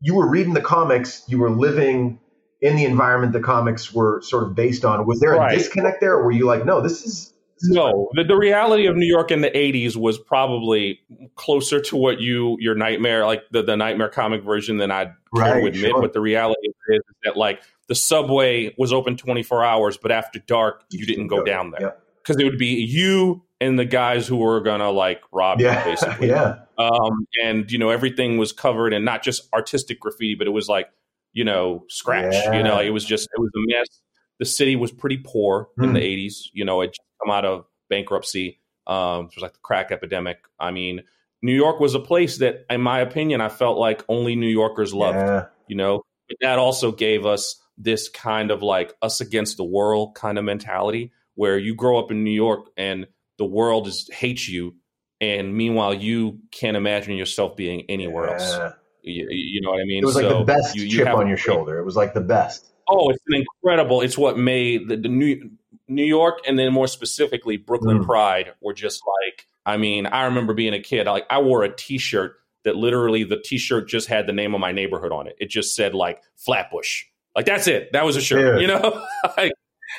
you 0.00 0.14
were 0.14 0.28
reading 0.28 0.54
the 0.54 0.60
comics 0.60 1.22
you 1.28 1.38
were 1.38 1.50
living 1.50 2.18
in 2.60 2.74
the 2.76 2.84
environment 2.84 3.32
the 3.32 3.40
comics 3.40 3.92
were 3.94 4.20
sort 4.22 4.42
of 4.42 4.54
based 4.56 4.84
on 4.84 5.06
was 5.06 5.20
there 5.20 5.34
a 5.34 5.38
Right. 5.38 5.56
disconnect 5.56 6.00
there 6.00 6.14
or 6.14 6.24
were 6.24 6.32
you 6.32 6.46
like 6.46 6.64
no 6.64 6.80
this 6.80 7.02
is 7.06 7.32
No, 7.62 8.08
the, 8.14 8.24
the 8.24 8.36
reality 8.36 8.86
of 8.86 8.96
New 8.96 9.06
York 9.06 9.30
in 9.30 9.40
the 9.40 9.50
'80s 9.50 9.96
was 9.96 10.18
probably 10.18 10.98
closer 11.36 11.80
to 11.80 11.96
what 11.96 12.20
you 12.20 12.56
your 12.58 12.74
nightmare, 12.74 13.24
like 13.24 13.44
the, 13.52 13.62
the 13.62 13.76
nightmare 13.76 14.08
comic 14.08 14.42
version, 14.42 14.76
than 14.78 14.90
I'd 14.90 15.12
Right, 15.32 15.60
to 15.60 15.66
admit. 15.66 15.90
sure. 15.92 16.00
But 16.02 16.12
the 16.12 16.20
reality 16.20 16.68
is, 16.88 17.00
that 17.22 17.36
like 17.36 17.62
the 17.86 17.94
subway 17.94 18.74
was 18.76 18.92
open 18.92 19.16
24 19.16 19.64
hours, 19.64 19.96
but 19.96 20.10
after 20.10 20.40
dark, 20.40 20.82
you 20.90 21.06
didn't 21.06 21.28
go 21.28 21.44
down 21.44 21.70
there 21.70 21.96
because 22.22 22.36
it 22.40 22.44
would 22.44 22.58
be 22.58 22.74
you 22.84 23.42
and 23.60 23.78
the 23.78 23.84
guys 23.84 24.26
who 24.26 24.36
were 24.36 24.60
gonna 24.60 24.90
like 24.90 25.22
rob 25.32 25.60
you, 25.60 25.66
basically. 25.84 26.28
yeah 26.28 26.56
um, 26.78 27.26
and 27.42 27.70
you 27.70 27.78
know 27.78 27.90
everything 27.90 28.36
was 28.38 28.52
covered 28.52 28.92
in 28.92 29.04
not 29.04 29.22
just 29.22 29.52
artistic 29.54 30.00
graffiti, 30.00 30.34
but 30.34 30.46
it 30.46 30.50
was 30.50 30.68
like 30.68 30.88
you 31.32 31.44
know 31.44 31.84
scratch. 31.88 32.32
Yeah. 32.34 32.56
You 32.56 32.62
know, 32.62 32.80
it 32.80 32.90
was 32.90 33.04
just 33.04 33.28
it 33.36 33.40
was 33.40 33.50
a 33.56 33.60
mess. 33.78 34.00
The 34.40 34.44
city 34.44 34.74
was 34.76 34.90
pretty 34.90 35.18
poor 35.18 35.68
in 35.78 35.90
Hmm. 35.90 35.94
the 35.94 36.00
'80s. 36.00 36.48
You 36.52 36.64
know, 36.64 36.80
it 36.80 36.88
just 36.88 37.00
come 37.22 37.30
out 37.32 37.44
of 37.44 37.64
bankruptcy. 37.88 38.60
Um, 38.86 39.26
it 39.26 39.34
was 39.36 39.42
like 39.42 39.52
the 39.54 39.60
crack 39.62 39.92
epidemic. 39.92 40.38
I 40.58 40.70
mean, 40.72 41.02
New 41.42 41.54
York 41.54 41.78
was 41.80 41.94
a 41.94 42.00
place 42.00 42.38
that, 42.38 42.66
in 42.68 42.80
my 42.80 43.00
opinion, 43.00 43.40
I 43.40 43.48
felt 43.48 43.78
like 43.78 44.04
only 44.08 44.34
New 44.36 44.48
Yorkers 44.48 44.92
loved. 44.92 45.16
yeah 45.18 45.46
You 45.68 45.76
know, 45.76 46.02
but 46.28 46.36
that 46.40 46.58
also 46.58 46.90
gave 46.92 47.24
us 47.24 47.60
this 47.78 48.08
kind 48.08 48.50
of 48.50 48.62
like 48.62 48.94
us 49.00 49.20
against 49.20 49.56
the 49.56 49.64
world 49.64 50.14
kind 50.16 50.38
of 50.38 50.44
mentality, 50.44 51.12
where 51.36 51.56
you 51.56 51.74
grow 51.76 51.98
up 51.98 52.10
in 52.10 52.24
New 52.24 52.30
York 52.32 52.66
and 52.76 53.06
the 53.38 53.44
world 53.44 53.86
is 53.88 54.08
hates 54.12 54.48
you, 54.48 54.74
and 55.20 55.54
meanwhile 55.54 55.94
you 55.94 56.38
can't 56.50 56.76
imagine 56.76 57.16
yourself 57.16 57.56
being 57.56 57.84
anywhere 57.88 58.28
else. 58.34 58.74
You, 59.02 59.26
you 59.30 59.60
know 59.60 59.70
what 59.70 59.80
I 59.80 59.84
mean? 59.84 60.02
it 60.02 60.06
was 60.06 60.14
like 60.16 60.28
the 60.28 60.44
best 60.44 60.74
you- 60.74 60.84
you 60.84 60.98
chip 60.98 61.08
on 61.08 61.28
your 61.28 61.36
shoulder 61.36 61.78
it 61.78 61.84
was 61.84 61.94
like 61.96 62.14
the 62.14 62.20
best 62.22 62.70
Oh, 62.86 63.08
it's 63.08 63.22
an 63.28 63.42
incredible. 63.42 64.02
It's 64.02 64.18
what 64.18 64.36
made 64.38 64.88
the, 64.88 64.96
the 64.98 65.08
New 65.08 65.50
New 65.88 66.04
York, 66.04 66.40
and 66.46 66.58
then 66.58 66.70
more 66.70 66.86
specifically 66.86 67.56
Brooklyn 67.56 68.00
Mm. 68.00 68.04
Pride, 68.04 68.52
were 68.60 68.74
just 68.74 69.00
like. 69.22 69.46
I 69.64 69.78
mean, 69.78 70.04
I 70.04 70.24
remember 70.24 70.52
being 70.52 70.74
a 70.74 70.80
kid. 70.80 71.06
Like, 71.06 71.24
I 71.30 71.38
wore 71.40 71.62
a 71.62 71.74
T-shirt 71.74 72.36
that 72.64 72.76
literally 72.76 73.24
the 73.24 73.38
T-shirt 73.42 73.88
just 73.88 74.08
had 74.08 74.26
the 74.26 74.34
name 74.34 74.54
of 74.54 74.60
my 74.60 74.72
neighborhood 74.72 75.12
on 75.12 75.26
it. 75.26 75.34
It 75.40 75.48
just 75.48 75.74
said 75.74 75.94
like 75.94 76.20
Flatbush. 76.36 77.04
Like 77.34 77.46
that's 77.46 77.66
it. 77.68 77.90
That 77.94 78.04
was 78.04 78.16
a 78.16 78.20
shirt. 78.20 78.56
Dude. 78.56 78.60
You 78.60 78.66
know, 78.66 79.02
like, 79.38 79.52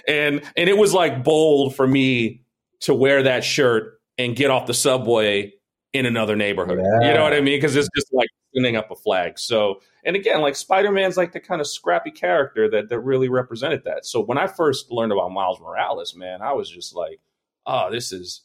and 0.07 0.43
and 0.55 0.69
it 0.69 0.77
was 0.77 0.93
like 0.93 1.23
bold 1.23 1.75
for 1.75 1.87
me 1.87 2.41
to 2.85 2.93
wear 2.93 3.23
that 3.23 3.43
shirt 3.43 3.99
and 4.17 4.35
get 4.35 4.49
off 4.49 4.65
the 4.65 4.73
subway 4.73 5.53
in 5.93 6.05
another 6.05 6.35
neighborhood. 6.35 6.79
You 6.79 7.13
know 7.13 7.23
what 7.23 7.33
I 7.33 7.41
mean? 7.41 7.57
Because 7.57 7.75
it's 7.75 7.87
just 7.95 8.07
like 8.13 8.27
sending 8.53 8.75
up 8.75 8.91
a 8.91 8.95
flag. 8.95 9.39
So, 9.39 9.81
and 10.03 10.15
again, 10.15 10.41
like 10.41 10.55
Spider 10.55 10.91
Man's 10.91 11.17
like 11.17 11.31
the 11.31 11.39
kind 11.39 11.61
of 11.61 11.67
scrappy 11.67 12.11
character 12.11 12.69
that 12.69 12.89
that 12.89 12.99
really 12.99 13.29
represented 13.29 13.83
that. 13.85 14.05
So 14.05 14.21
when 14.21 14.37
I 14.37 14.47
first 14.47 14.91
learned 14.91 15.11
about 15.11 15.31
Miles 15.31 15.59
Morales, 15.59 16.15
man, 16.15 16.41
I 16.41 16.53
was 16.53 16.69
just 16.69 16.95
like, 16.95 17.19
oh, 17.65 17.89
this 17.91 18.11
is 18.11 18.41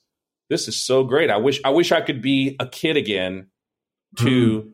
this 0.48 0.68
is 0.68 0.80
so 0.80 1.04
great. 1.04 1.30
I 1.30 1.38
wish 1.38 1.60
I 1.64 1.70
wish 1.70 1.92
I 1.92 2.00
could 2.00 2.22
be 2.22 2.56
a 2.60 2.66
kid 2.66 2.96
again 2.96 3.48
to 4.18 4.60
hmm. 4.60 4.68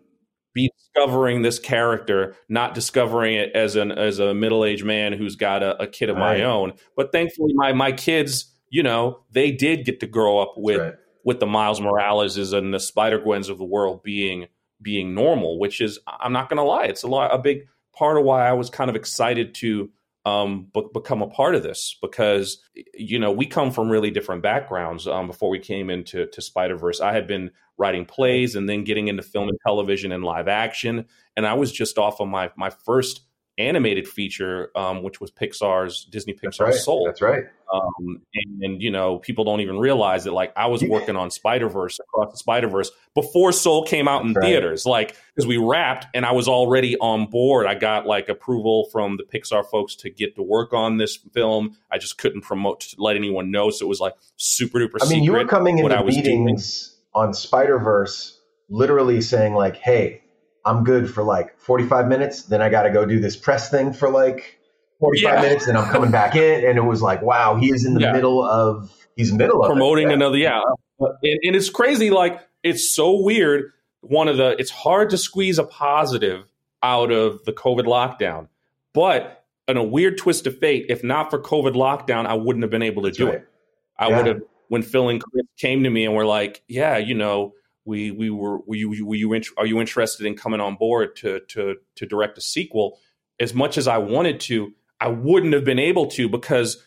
be 0.55 0.71
discovering 0.79 1.43
this 1.43 1.59
character, 1.59 2.35
not 2.49 2.75
discovering 2.75 3.37
it 3.37 3.53
as 3.55 3.77
an 3.77 3.93
as 3.93 4.19
a 4.19 4.35
middle 4.35 4.65
aged 4.65 4.85
man 4.85 5.13
who's 5.13 5.37
got 5.37 5.63
a, 5.63 5.83
a 5.83 5.87
kid 5.87 6.11
of 6.11 6.17
Right. 6.17 6.39
my 6.39 6.45
own. 6.45 6.73
But 6.97 7.13
thankfully, 7.13 7.53
my 7.55 7.73
my 7.73 7.93
kids, 7.93 8.53
you 8.69 8.83
know, 8.83 9.21
they 9.31 9.53
did 9.53 9.85
get 9.85 10.01
to 10.01 10.07
grow 10.07 10.39
up 10.39 10.55
with 10.57 10.81
right. 10.81 10.95
with 11.25 11.41
the 11.41 11.47
Miles 11.47 11.81
Moraleses 11.81 12.53
and 12.53 12.73
the 12.73 12.81
Spider 12.81 13.21
Gwens 13.21 13.49
of 13.49 13.59
the 13.59 13.65
world 13.65 14.03
being 14.03 14.49
being 14.81 15.15
normal, 15.15 15.59
which 15.59 15.81
is 15.81 15.99
I'm 16.07 16.33
not 16.33 16.49
going 16.49 16.59
to 16.59 16.63
lie, 16.63 16.85
it's 16.85 17.03
a 17.03 17.09
lot 17.09 17.35
a 17.35 17.39
big 17.39 17.67
part 17.93 18.19
of 18.19 18.25
why 18.25 18.47
I 18.47 18.53
was 18.53 18.71
kind 18.71 18.91
of 18.91 18.97
excited 18.97 19.55
to 19.57 19.91
um, 20.27 20.69
be- 20.75 20.89
become 20.93 21.23
a 21.23 21.29
part 21.29 21.55
of 21.55 21.63
this 21.63 21.97
because 22.03 22.59
you 22.95 23.19
know 23.19 23.31
we 23.31 23.47
come 23.47 23.71
from 23.71 23.89
really 23.89 24.11
different 24.11 24.43
backgrounds. 24.43 25.07
Um, 25.07 25.29
before 25.29 25.49
we 25.49 25.61
came 25.61 25.89
into 25.89 26.27
to 26.27 26.43
Spider 26.43 26.77
Verse, 26.77 27.01
I 27.01 27.13
had 27.13 27.27
been 27.27 27.53
writing 27.79 28.05
plays 28.05 28.57
and 28.57 28.69
then 28.69 28.85
getting 28.85 29.09
into 29.09 29.23
film 29.23 29.49
and 29.49 29.59
television 29.65 30.11
and 30.13 30.25
live 30.25 30.49
action, 30.49 31.07
and 31.37 31.47
I 31.47 31.55
was 31.55 31.71
just 31.71 31.97
off 31.97 32.21
of 32.21 32.29
my 32.29 32.51
my 32.57 32.71
first 32.71 33.21
animated 33.59 34.07
feature, 34.07 34.71
um, 34.77 35.03
which 35.03 35.21
was 35.21 35.31
Pixar's 35.31 36.05
Disney 36.05 36.35
Pixar's 36.35 36.59
That's 36.59 36.61
right. 36.61 36.75
Soul. 36.75 37.07
That's 37.07 37.23
right. 37.23 37.45
Um, 37.73 38.23
and, 38.35 38.63
and, 38.63 38.83
you 38.83 38.91
know, 38.91 39.19
people 39.19 39.45
don't 39.45 39.61
even 39.61 39.79
realize 39.79 40.25
that 40.25 40.33
like 40.33 40.53
I 40.57 40.67
was 40.67 40.85
working 40.85 41.17
on 41.17 41.31
Spider 41.31 41.69
Verse 41.69 41.99
across 41.99 42.31
the 42.31 42.39
Spider 42.39 42.69
Verse 42.69 42.91
before 43.15 43.51
Soul 43.53 43.85
came 43.85 44.07
out 44.07 44.25
in 44.25 44.35
right. 44.35 44.45
theaters. 44.45 44.87
Like 44.87 45.17
because 45.35 45.47
we 45.47 45.57
wrapped 45.57 46.07
and 46.15 46.25
I 46.25 46.33
was 46.33 46.49
already 46.49 46.97
on 46.99 47.27
board. 47.27 47.67
I 47.67 47.75
got 47.75 48.07
like 48.07 48.29
approval 48.29 48.89
from 48.93 49.17
the 49.17 49.25
Pixar 49.25 49.67
folks 49.67 49.97
to 49.97 50.11
get 50.11 50.37
to 50.37 50.43
work 50.43 50.73
on 50.73 50.99
this 50.99 51.17
film. 51.17 51.77
I 51.91 51.99
just 51.99 52.19
couldn't 52.19 52.43
promote 52.43 52.81
to 52.81 52.97
let 52.99 53.17
anyone 53.17 53.51
know, 53.51 53.71
so 53.71 53.85
it 53.85 53.89
was 53.89 54.01
like 54.01 54.15
super 54.37 54.79
duper. 54.79 54.99
I 55.03 55.09
mean, 55.09 55.25
you 55.25 55.33
were 55.33 55.45
coming 55.47 55.79
into 55.79 55.97
I 55.97 56.03
was 56.03 56.15
doing. 56.15 56.45
meetings 56.45 56.97
on 57.15 57.35
Spider 57.35 57.79
Verse, 57.79 58.39
literally 58.69 59.21
saying 59.21 59.55
like, 59.55 59.77
"Hey, 59.77 60.23
I'm 60.67 60.85
good 60.85 61.09
for 61.13 61.23
like 61.23 61.59
45 61.59 62.09
minutes. 62.09 62.43
Then 62.43 62.61
I 62.61 62.69
got 62.69 62.83
to 62.83 62.91
go 62.91 63.07
do 63.07 63.21
this 63.21 63.37
press 63.37 63.71
thing 63.71 63.93
for 63.93 64.11
like 64.11 64.59
45 65.01 65.35
Yeah. 65.35 65.41
minutes. 65.43 65.67
Then 65.67 65.77
I'm 65.77 65.89
coming 65.91 66.11
back 66.11 66.35
in." 66.37 66.65
And 66.69 66.77
it 66.77 66.85
was 66.85 67.01
like, 67.03 67.23
"Wow, 67.23 67.57
he 67.57 67.71
is 67.73 67.85
in 67.87 67.95
the 67.95 68.01
Yeah. 68.01 68.13
middle 68.13 68.43
of 68.45 68.91
he's 69.17 69.33
middle 69.33 69.63
of 69.63 69.71
it. 69.71 69.73
promoting 69.73 70.09
Yeah. 70.09 70.15
another 70.15 70.37
yeah 70.37 70.61
and, 71.01 71.39
and 71.43 71.57
it's 71.57 71.71
crazy 71.71 72.11
like 72.11 72.39
it's 72.63 72.91
so 72.95 73.23
weird 73.23 73.73
one 74.03 74.29
of 74.29 74.37
the 74.37 74.55
it's 74.59 74.71
hard 74.71 75.09
to 75.11 75.17
squeeze 75.19 75.59
a 75.59 75.65
positive 75.65 76.45
out 76.83 77.11
of 77.11 77.43
the 77.47 77.53
covid 77.53 77.85
lockdown 77.85 78.49
but 78.93 79.45
in 79.69 79.77
a 79.79 79.83
weird 79.83 80.19
twist 80.19 80.47
of 80.47 80.59
fate 80.59 80.87
if 80.91 81.03
not 81.03 81.31
for 81.31 81.39
covid 81.41 81.73
lockdown 81.75 82.27
i 82.27 82.35
wouldn't 82.35 82.63
have 82.63 82.71
been 82.71 82.83
able 82.83 83.03
to 83.03 83.09
That's 83.09 83.17
do 83.19 83.27
right. 83.27 83.35
it 83.37 83.49
i 83.99 84.09
Yeah. 84.09 84.17
would 84.19 84.27
have 84.27 84.41
when 84.69 84.83
phil 84.83 85.09
and 85.09 85.23
chris 85.23 85.47
came 85.59 85.83
to 85.85 85.91
me 85.91 86.05
and 86.05 86.15
were 86.15 86.27
like 86.27 86.63
yeah 86.69 86.99
you 86.99 87.15
know 87.15 87.55
we 87.87 88.11
we 88.11 88.29
were 88.29 88.59
were 88.59 88.77
you 88.77 89.07
were 89.07 89.15
you 89.15 89.43
are 89.57 89.67
you 89.67 89.81
interested 89.81 90.27
in 90.27 90.35
coming 90.37 90.61
on 90.61 90.77
board 90.77 91.17
to 91.17 91.41
to 91.49 91.77
to 91.95 92.07
direct 92.07 92.37
a 92.37 92.41
sequel 92.41 92.99
as 93.41 93.55
much 93.55 93.79
as 93.79 93.89
i 93.89 93.97
wanted 93.97 94.41
to 94.41 94.73
i 95.01 95.09
wouldn't 95.09 95.55
have 95.55 95.65
been 95.65 95.79
able 95.79 96.07
to 96.07 96.29
because 96.29 96.83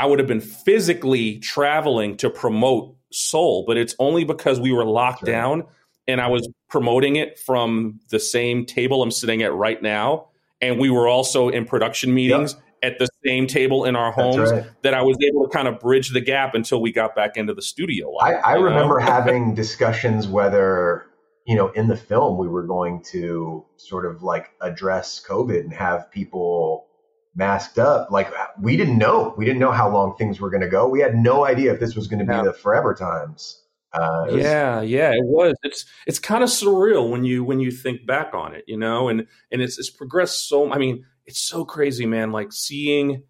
I 0.00 0.06
would 0.06 0.18
have 0.18 0.28
been 0.28 0.40
physically 0.40 1.40
traveling 1.40 2.16
to 2.18 2.30
promote 2.30 2.96
Soul, 3.12 3.64
but 3.66 3.76
it's 3.76 3.94
only 3.98 4.24
because 4.24 4.58
we 4.58 4.72
were 4.72 4.84
locked 4.84 5.24
Right. 5.24 5.32
down 5.32 5.64
and 6.08 6.22
I 6.22 6.28
was 6.28 6.48
promoting 6.70 7.16
it 7.16 7.38
from 7.38 8.00
the 8.08 8.18
same 8.18 8.64
table 8.64 9.02
I'm 9.02 9.10
sitting 9.10 9.42
at 9.42 9.52
right 9.52 9.80
now. 9.82 10.28
And 10.62 10.78
we 10.78 10.88
were 10.90 11.06
also 11.06 11.50
in 11.50 11.66
production 11.66 12.14
meetings 12.14 12.56
at 12.82 12.98
the 12.98 13.08
same 13.24 13.46
table 13.46 13.84
in 13.84 13.94
our 13.96 14.10
That's 14.16 14.36
homes 14.36 14.50
right. 14.52 14.64
that 14.82 14.94
I 14.94 15.02
was 15.02 15.16
able 15.22 15.44
to 15.46 15.50
kind 15.50 15.68
of 15.68 15.78
bridge 15.80 16.10
the 16.10 16.20
gap 16.20 16.54
until 16.54 16.80
we 16.80 16.92
got 16.92 17.14
back 17.14 17.36
into 17.36 17.52
the 17.54 17.62
studio. 17.62 18.16
I, 18.18 18.34
I 18.34 18.52
remember 18.54 18.98
having 19.16 19.54
discussions 19.54 20.26
whether 20.26 21.06
you 21.46 21.56
know 21.56 21.68
in 21.70 21.88
the 21.88 21.96
film 21.96 22.38
we 22.38 22.48
were 22.48 22.66
going 22.66 23.02
to 23.12 23.64
sort 23.76 24.06
of 24.06 24.22
like 24.22 24.50
address 24.62 25.22
COVID 25.28 25.60
and 25.60 25.72
have 25.72 26.10
people 26.10 26.86
masked 27.34 27.78
up. 27.78 28.10
Like 28.10 28.32
we 28.60 28.76
didn't 28.76 28.98
know, 28.98 29.34
we 29.36 29.44
didn't 29.44 29.60
know 29.60 29.72
how 29.72 29.90
long 29.90 30.16
things 30.16 30.40
were 30.40 30.50
going 30.50 30.62
to 30.62 30.68
go. 30.68 30.88
We 30.88 31.00
had 31.00 31.14
no 31.14 31.44
idea 31.46 31.72
if 31.72 31.80
this 31.80 31.94
was 31.94 32.06
going 32.08 32.18
to 32.20 32.24
be 32.24 32.32
Yeah. 32.32 32.42
the 32.42 32.52
forever 32.52 32.94
times. 32.94 33.56
Uh, 33.92 34.26
it 34.28 34.34
was- 34.34 34.44
yeah 34.44 34.80
yeah 34.82 35.10
it 35.10 35.24
was 35.24 35.52
it's 35.64 35.84
it's 36.06 36.20
kind 36.20 36.44
of 36.44 36.48
surreal 36.48 37.10
when 37.10 37.24
you 37.24 37.42
when 37.42 37.58
you 37.58 37.72
think 37.72 38.06
back 38.06 38.32
on 38.34 38.54
it 38.54 38.62
you 38.68 38.76
know 38.76 39.08
and 39.08 39.26
and 39.50 39.60
it's 39.60 39.80
it's 39.80 39.90
progressed 39.90 40.48
so 40.48 40.70
i 40.72 40.78
mean 40.78 41.04
it's 41.30 41.40
so 41.40 41.64
crazy 41.64 42.06
man 42.06 42.32
like 42.32 42.52
seeing 42.52 43.22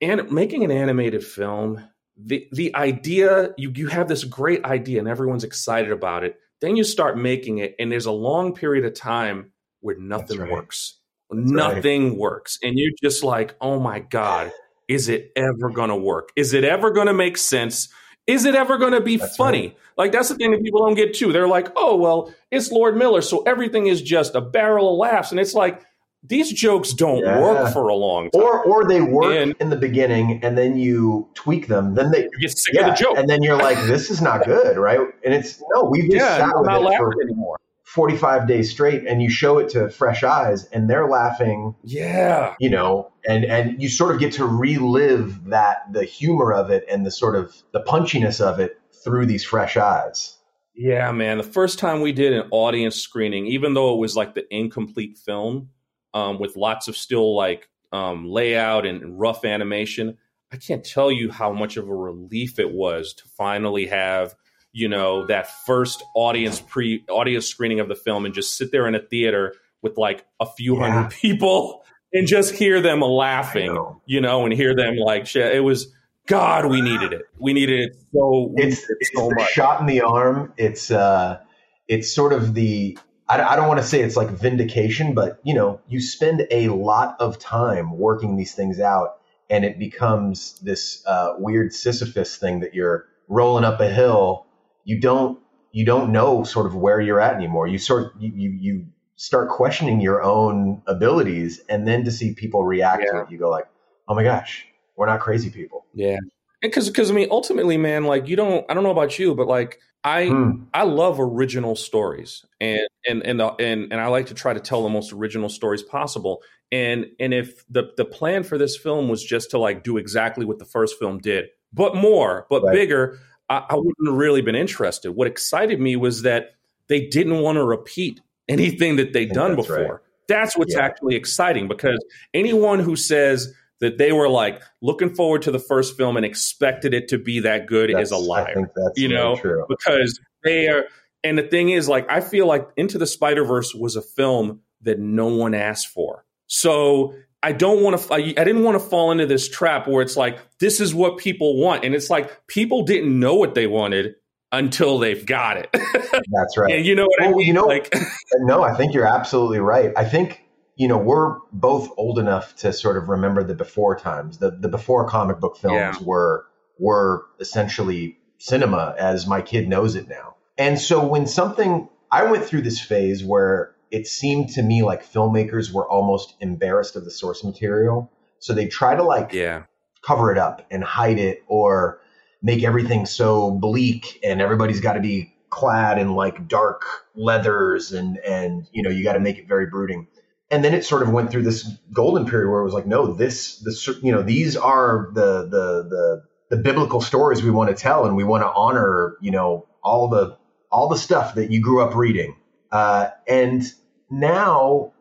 and 0.00 0.30
making 0.30 0.62
an 0.62 0.70
animated 0.70 1.24
film 1.24 1.82
the 2.16 2.48
the 2.52 2.74
idea 2.76 3.50
you 3.58 3.72
you 3.74 3.88
have 3.88 4.06
this 4.06 4.22
great 4.22 4.64
idea 4.64 5.00
and 5.00 5.08
everyone's 5.08 5.42
excited 5.42 5.90
about 5.90 6.22
it 6.22 6.36
then 6.60 6.76
you 6.76 6.84
start 6.84 7.18
making 7.18 7.58
it 7.58 7.74
and 7.80 7.90
there's 7.90 8.06
a 8.06 8.12
long 8.12 8.54
period 8.54 8.84
of 8.84 8.94
time 8.94 9.50
where 9.80 9.98
nothing 9.98 10.38
right. 10.38 10.52
works 10.52 11.00
right. 11.30 11.44
nothing 11.44 12.16
works 12.16 12.60
and 12.62 12.78
you're 12.78 12.92
just 13.02 13.24
like 13.24 13.56
oh 13.60 13.80
my 13.80 13.98
god 13.98 14.52
is 14.86 15.08
it 15.08 15.32
ever 15.34 15.68
going 15.68 15.90
to 15.90 15.96
work 15.96 16.30
is 16.36 16.54
it 16.54 16.62
ever 16.62 16.92
going 16.92 17.08
to 17.08 17.12
make 17.12 17.36
sense 17.36 17.88
is 18.28 18.44
it 18.44 18.54
ever 18.54 18.78
going 18.78 18.92
to 18.92 19.00
be 19.00 19.16
That's 19.16 19.36
funny 19.36 19.68
right. 19.68 19.76
like 19.96 20.12
that's 20.12 20.28
the 20.28 20.36
thing 20.36 20.52
that 20.52 20.62
people 20.62 20.86
don't 20.86 20.94
get 20.94 21.12
too 21.12 21.32
they're 21.32 21.48
like 21.48 21.72
oh 21.74 21.96
well 21.96 22.32
it's 22.52 22.70
lord 22.70 22.96
miller 22.96 23.20
so 23.20 23.42
everything 23.42 23.88
is 23.88 24.00
just 24.00 24.36
a 24.36 24.40
barrel 24.40 24.92
of 24.92 24.98
laughs 24.98 25.32
and 25.32 25.40
it's 25.40 25.54
like 25.54 25.82
these 26.22 26.52
jokes 26.52 26.92
don't 26.92 27.24
Yeah. 27.24 27.40
work 27.40 27.72
for 27.72 27.88
a 27.88 27.94
long 27.94 28.30
time 28.30 28.42
Or 28.42 28.62
or 28.64 28.84
they 28.86 29.00
work 29.00 29.34
And- 29.36 29.54
in 29.60 29.70
the 29.70 29.76
beginning 29.76 30.40
and 30.42 30.58
then 30.58 30.76
you 30.78 31.28
tweak 31.34 31.68
them. 31.68 31.94
Then 31.94 32.10
they 32.10 32.22
you 32.24 32.30
get 32.40 32.50
sick 32.58 32.74
yeah, 32.74 32.88
of 32.88 32.96
the 32.98 33.02
joke 33.04 33.18
and 33.18 33.28
then 33.28 33.42
you're 33.42 33.56
like, 33.56 33.78
this 33.86 34.10
is 34.10 34.20
not 34.20 34.44
good, 34.44 34.76
right? 34.76 35.00
And 35.24 35.32
it's 35.34 35.62
no, 35.74 35.84
we've 35.84 36.04
just 36.10 36.16
yeah 36.16 36.38
sat 36.38 36.52
with 36.56 36.68
it 36.68 36.96
for 36.98 37.12
anymore 37.22 37.56
45 37.84 38.46
days 38.46 38.70
straight, 38.70 39.06
and 39.06 39.22
you 39.22 39.30
show 39.30 39.56
it 39.56 39.70
to 39.70 39.88
fresh 39.88 40.22
eyes, 40.22 40.66
and 40.72 40.90
they're 40.90 41.08
laughing 41.08 41.74
yeah 41.84 42.54
you 42.60 42.68
know 42.68 43.10
and 43.26 43.44
and 43.44 43.80
you 43.80 43.88
sort 43.88 44.12
of 44.14 44.20
get 44.20 44.32
to 44.34 44.44
relive 44.44 45.44
that 45.46 45.78
the 45.92 46.04
humor 46.04 46.52
of 46.52 46.70
it 46.70 46.84
and 46.90 47.06
the 47.06 47.10
sort 47.10 47.34
of 47.36 47.54
the 47.72 47.80
punchiness 47.80 48.40
of 48.40 48.58
it 48.60 48.78
through 49.04 49.24
these 49.24 49.44
fresh 49.44 49.76
eyes 49.76 50.36
Yeah, 50.74 51.10
man. 51.12 51.38
The 51.38 51.44
first 51.44 51.78
time 51.78 52.00
we 52.02 52.12
did 52.12 52.32
an 52.32 52.46
audience 52.50 52.96
screening, 52.96 53.46
even 53.46 53.74
though 53.74 53.94
it 53.94 53.98
was 53.98 54.14
like 54.16 54.34
the 54.34 54.44
incomplete 54.54 55.16
film 55.18 55.70
um, 56.18 56.38
with 56.38 56.56
lots 56.56 56.88
of 56.88 56.96
still 56.96 57.34
like 57.36 57.68
um, 57.92 58.26
layout 58.28 58.84
and 58.86 59.18
rough 59.18 59.44
animation, 59.44 60.16
I 60.52 60.56
can't 60.56 60.84
tell 60.84 61.10
you 61.12 61.30
how 61.30 61.52
much 61.52 61.76
of 61.76 61.88
a 61.88 61.94
relief 61.94 62.58
it 62.58 62.70
was 62.72 63.14
to 63.14 63.24
finally 63.36 63.86
have 63.86 64.34
you 64.72 64.88
know 64.88 65.26
that 65.26 65.46
first 65.66 66.02
audience 66.14 66.60
pre 66.60 67.02
audience 67.08 67.46
screening 67.46 67.80
of 67.80 67.88
the 67.88 67.94
film 67.94 68.26
and 68.26 68.34
just 68.34 68.56
sit 68.58 68.70
there 68.70 68.86
in 68.86 68.94
a 68.94 69.00
theater 69.00 69.54
with 69.82 69.96
like 69.96 70.26
a 70.40 70.46
few 70.46 70.76
Yeah. 70.76 70.90
hundred 70.90 71.10
people 71.12 71.84
and 72.12 72.26
just 72.26 72.54
hear 72.54 72.80
them 72.80 73.00
laughing, 73.00 73.74
know. 73.74 74.00
you 74.06 74.20
know, 74.20 74.44
and 74.44 74.52
hear 74.52 74.74
them 74.74 74.96
like 74.96 75.26
shit. 75.26 75.54
It 75.54 75.60
was 75.60 75.94
God, 76.26 76.66
we 76.66 76.80
needed 76.82 77.12
it. 77.14 77.22
We 77.38 77.52
needed 77.54 77.80
it 77.80 77.96
so. 78.12 78.52
it's, 78.56 78.82
it's 79.00 79.10
so 79.14 79.30
much. 79.30 79.50
shot 79.50 79.80
in 79.80 79.86
the 79.86 80.02
arm 80.02 80.52
it's 80.58 80.90
uh 80.90 81.38
it's 81.86 82.12
sort 82.12 82.32
of 82.34 82.52
the 82.54 82.98
I, 83.28 83.42
I 83.42 83.56
don't 83.56 83.68
want 83.68 83.80
to 83.80 83.86
say 83.86 84.00
it's 84.00 84.16
like 84.16 84.30
vindication 84.30 85.14
but 85.14 85.40
you 85.44 85.54
know 85.54 85.80
you 85.88 86.00
spend 86.00 86.46
a 86.50 86.68
lot 86.68 87.16
of 87.20 87.38
time 87.38 87.96
working 87.98 88.36
these 88.36 88.54
things 88.54 88.80
out 88.80 89.18
and 89.50 89.64
it 89.64 89.78
becomes 89.78 90.58
this 90.60 91.04
uh, 91.06 91.34
weird 91.38 91.72
sisyphus 91.72 92.36
thing 92.36 92.60
that 92.60 92.74
you're 92.74 93.06
rolling 93.28 93.64
up 93.64 93.80
a 93.80 93.88
hill 93.88 94.46
you 94.84 95.00
don't 95.00 95.38
you 95.72 95.84
don't 95.84 96.10
know 96.12 96.44
sort 96.44 96.66
of 96.66 96.74
where 96.74 97.00
you're 97.00 97.20
at 97.20 97.34
anymore 97.34 97.66
you 97.66 97.78
sort 97.78 98.12
you 98.18 98.32
you, 98.34 98.50
you 98.50 98.86
start 99.16 99.48
questioning 99.48 100.00
your 100.00 100.22
own 100.22 100.82
abilities 100.86 101.60
and 101.68 101.86
then 101.86 102.04
to 102.04 102.10
see 102.10 102.34
people 102.34 102.64
react 102.64 103.02
to 103.02 103.20
it 103.20 103.30
you 103.30 103.38
go 103.38 103.50
like 103.50 103.66
oh 104.08 104.14
my 104.14 104.22
gosh 104.22 104.66
we're 104.96 105.06
not 105.06 105.20
crazy 105.20 105.50
people 105.50 105.84
Yeah. 105.98 106.18
Because, 106.60 106.88
because 106.88 107.10
I 107.10 107.14
mean, 107.14 107.28
ultimately, 107.30 107.76
man, 107.76 108.04
like 108.04 108.26
you 108.28 108.36
don't. 108.36 108.64
I 108.68 108.74
don't 108.74 108.82
know 108.82 108.90
about 108.90 109.18
you, 109.18 109.34
but 109.34 109.46
like 109.46 109.78
I, 110.04 110.26
Hmm. 110.28 110.62
I 110.72 110.84
love 110.84 111.18
original 111.20 111.74
stories, 111.76 112.44
and 112.60 112.86
and 113.06 113.22
and 113.26 113.40
the, 113.40 113.46
and 113.54 113.92
and 113.92 114.00
I 114.00 114.06
like 114.06 114.26
to 114.26 114.34
try 114.34 114.54
to 114.54 114.60
tell 114.60 114.82
the 114.82 114.88
most 114.88 115.12
original 115.12 115.48
stories 115.48 115.82
possible. 115.82 116.42
And 116.70 117.06
and 117.18 117.34
if 117.34 117.64
the 117.68 117.90
the 117.96 118.04
plan 118.04 118.42
for 118.44 118.58
this 118.58 118.76
film 118.76 119.08
was 119.08 119.24
just 119.24 119.50
to 119.50 119.58
like 119.58 119.82
do 119.84 119.96
exactly 119.96 120.44
what 120.46 120.58
the 120.58 120.64
first 120.64 120.98
film 120.98 121.18
did, 121.18 121.46
but 121.72 121.94
more, 121.96 122.46
but 122.48 122.62
Right. 122.62 122.74
bigger, 122.74 123.18
I, 123.48 123.64
I 123.70 123.74
wouldn't 123.74 124.06
have 124.06 124.14
really 124.16 124.40
been 124.42 124.54
interested. 124.54 125.10
What 125.12 125.26
excited 125.26 125.80
me 125.80 125.96
was 125.96 126.22
that 126.22 126.50
they 126.88 127.06
didn't 127.06 127.40
want 127.40 127.56
to 127.56 127.64
repeat 127.64 128.20
anything 128.48 128.96
that 128.96 129.12
they'd 129.12 129.30
done 129.30 129.56
that's 129.56 129.66
before. 129.68 129.92
right. 129.94 130.00
That's 130.28 130.56
what's 130.56 130.74
Yeah. 130.74 130.82
actually 130.84 131.16
exciting 131.16 131.68
because 131.68 131.98
anyone 132.34 132.78
who 132.80 132.96
says 132.96 133.52
that 133.80 133.98
they 133.98 134.12
were 134.12 134.28
like 134.28 134.62
looking 134.82 135.14
forward 135.14 135.42
to 135.42 135.50
the 135.50 135.58
first 135.58 135.96
film 135.96 136.16
and 136.16 136.26
expected 136.26 136.94
it 136.94 137.08
to 137.08 137.18
be 137.18 137.40
that 137.40 137.66
good 137.66 137.90
is 137.90 137.96
a 137.96 138.14
That's- 138.14 138.22
liar 138.26 138.46
I 138.48 138.54
think 138.54 138.68
that's 138.74 138.98
you 138.98 139.08
know, 139.08 139.36
true. 139.36 139.64
because 139.68 140.18
they 140.44 140.68
are. 140.68 140.84
And 141.24 141.36
the 141.36 141.42
thing 141.42 141.70
is, 141.70 141.88
like, 141.88 142.08
I 142.10 142.20
feel 142.20 142.46
like 142.46 142.68
Into 142.76 142.96
the 142.96 143.06
Spider 143.06 143.44
Verse 143.44 143.74
was 143.74 143.96
a 143.96 144.02
film 144.02 144.60
that 144.82 145.00
no 145.00 145.26
one 145.26 145.52
asked 145.52 145.88
for. 145.88 146.24
So 146.46 147.14
I 147.42 147.52
don't 147.52 147.82
want 147.82 148.00
to. 148.00 148.14
I, 148.14 148.18
I 148.18 148.44
didn't 148.44 148.62
want 148.62 148.80
to 148.80 148.88
fall 148.88 149.10
into 149.10 149.26
this 149.26 149.48
trap 149.48 149.88
where 149.88 150.00
it's 150.02 150.16
like 150.16 150.38
this 150.60 150.80
is 150.80 150.94
what 150.94 151.18
people 151.18 151.56
want, 151.60 151.84
and 151.84 151.94
it's 151.94 152.08
like 152.08 152.46
people 152.46 152.82
didn't 152.82 153.18
know 153.18 153.34
what 153.34 153.54
they 153.56 153.66
wanted 153.66 154.14
until 154.52 154.98
they've 154.98 155.26
got 155.26 155.56
it. 155.56 155.68
That's 155.72 156.56
right. 156.56 156.72
and 156.76 156.86
you 156.86 156.94
know 156.94 157.06
what 157.06 157.22
I 157.22 157.28
mean? 157.32 157.40
you 157.46 157.52
know- 157.52 157.66
like, 157.66 157.92
No, 158.38 158.62
I 158.62 158.74
think 158.76 158.94
you're 158.94 159.06
absolutely 159.06 159.58
right. 159.60 159.92
I 159.96 160.04
think 160.04 160.42
you 160.78 160.88
know 160.88 160.96
we're 160.96 161.38
both 161.52 161.90
old 161.98 162.18
enough 162.18 162.54
to 162.56 162.72
sort 162.72 162.96
of 162.96 163.08
remember 163.08 163.42
the 163.44 163.54
before 163.54 163.98
times. 163.98 164.38
The 164.38 164.52
the 164.52 164.68
before 164.68 165.06
comic 165.08 165.40
book 165.40 165.58
films 165.58 165.74
Yeah. 165.74 165.94
were 166.02 166.46
were 166.78 167.26
essentially 167.40 168.16
cinema 168.38 168.94
as 168.98 169.26
my 169.26 169.42
kid 169.42 169.68
knows 169.68 169.96
it 169.96 170.08
now. 170.08 170.36
And 170.56 170.80
so 170.80 171.04
when 171.04 171.26
something 171.26 171.88
I 172.10 172.22
went 172.30 172.44
through 172.44 172.62
this 172.62 172.80
phase 172.80 173.24
where 173.24 173.74
it 173.90 174.06
seemed 174.06 174.50
to 174.50 174.62
me 174.62 174.82
like 174.82 175.04
filmmakers 175.04 175.72
were 175.72 175.88
almost 175.88 176.34
embarrassed 176.40 176.94
of 176.96 177.04
the 177.04 177.10
source 177.10 177.42
material 177.44 178.10
So 178.38 178.54
they 178.54 178.68
try 178.68 178.94
to 178.94 179.02
like 179.02 179.32
yeah. 179.32 179.64
cover 180.02 180.30
it 180.30 180.38
up 180.38 180.64
and 180.70 180.84
hide 180.84 181.18
it 181.18 181.42
or 181.48 182.00
make 182.40 182.62
everything 182.62 183.04
so 183.06 183.50
bleak 183.50 184.20
and 184.22 184.40
everybody's 184.40 184.80
got 184.80 184.92
to 184.92 185.00
be 185.00 185.34
clad 185.50 185.98
in 185.98 186.14
like 186.14 186.46
dark 186.46 186.82
leathers 187.16 187.92
and 187.92 188.18
and 188.18 188.68
you 188.72 188.82
know 188.82 188.90
you 188.90 189.02
got 189.02 189.14
to 189.14 189.20
make 189.20 189.38
it 189.38 189.48
very 189.48 189.66
brooding 189.66 190.06
and 190.50 190.64
then 190.64 190.74
it 190.74 190.84
sort 190.84 191.02
of 191.02 191.10
went 191.10 191.30
through 191.30 191.42
this 191.42 191.64
golden 191.92 192.26
period 192.26 192.50
where 192.50 192.60
it 192.60 192.64
was 192.64 192.72
like 192.72 192.86
no 192.86 193.12
this 193.12 193.58
this 193.58 193.86
you 194.02 194.12
know 194.12 194.22
these 194.22 194.56
are 194.56 195.10
the 195.14 195.42
the 195.42 195.88
the 195.88 196.22
the 196.50 196.56
biblical 196.56 197.00
stories 197.00 197.42
we 197.42 197.50
want 197.50 197.68
to 197.68 197.76
tell 197.76 198.06
and 198.06 198.16
we 198.16 198.24
want 198.24 198.42
to 198.42 198.48
honor 198.48 199.16
you 199.20 199.30
know 199.30 199.66
all 199.82 200.08
the 200.08 200.36
all 200.70 200.88
the 200.88 200.96
stuff 200.96 201.34
that 201.34 201.50
you 201.50 201.62
grew 201.62 201.82
up 201.82 201.94
reading. 201.94 202.36
Uh, 202.70 203.08
and 203.26 203.62
now 204.10 204.92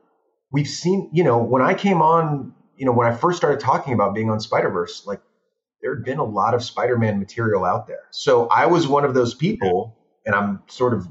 we've 0.52 0.68
seen 0.68 1.10
you 1.12 1.24
know 1.24 1.38
when 1.38 1.62
i 1.62 1.74
came 1.74 2.02
on 2.02 2.54
you 2.78 2.86
know 2.86 2.94
when 2.94 3.08
i 3.08 3.16
first 3.16 3.38
started 3.38 3.60
talking 3.60 3.94
about 3.94 4.16
being 4.16 4.30
on 4.30 4.40
spider 4.40 4.70
verse 4.70 5.06
like 5.06 5.22
there 5.82 5.94
had 5.94 6.04
been 6.06 6.18
a 6.18 6.24
lot 6.24 6.54
of 6.54 6.64
spider-man 6.64 7.20
material 7.20 7.64
out 7.64 7.88
there. 7.88 8.04
So 8.12 8.48
i 8.48 8.66
was 8.66 8.88
one 8.88 9.06
of 9.06 9.14
those 9.14 9.34
people 9.34 9.98
and 10.28 10.36
I'm 10.36 10.62
sort 10.68 10.94
of, 10.94 11.08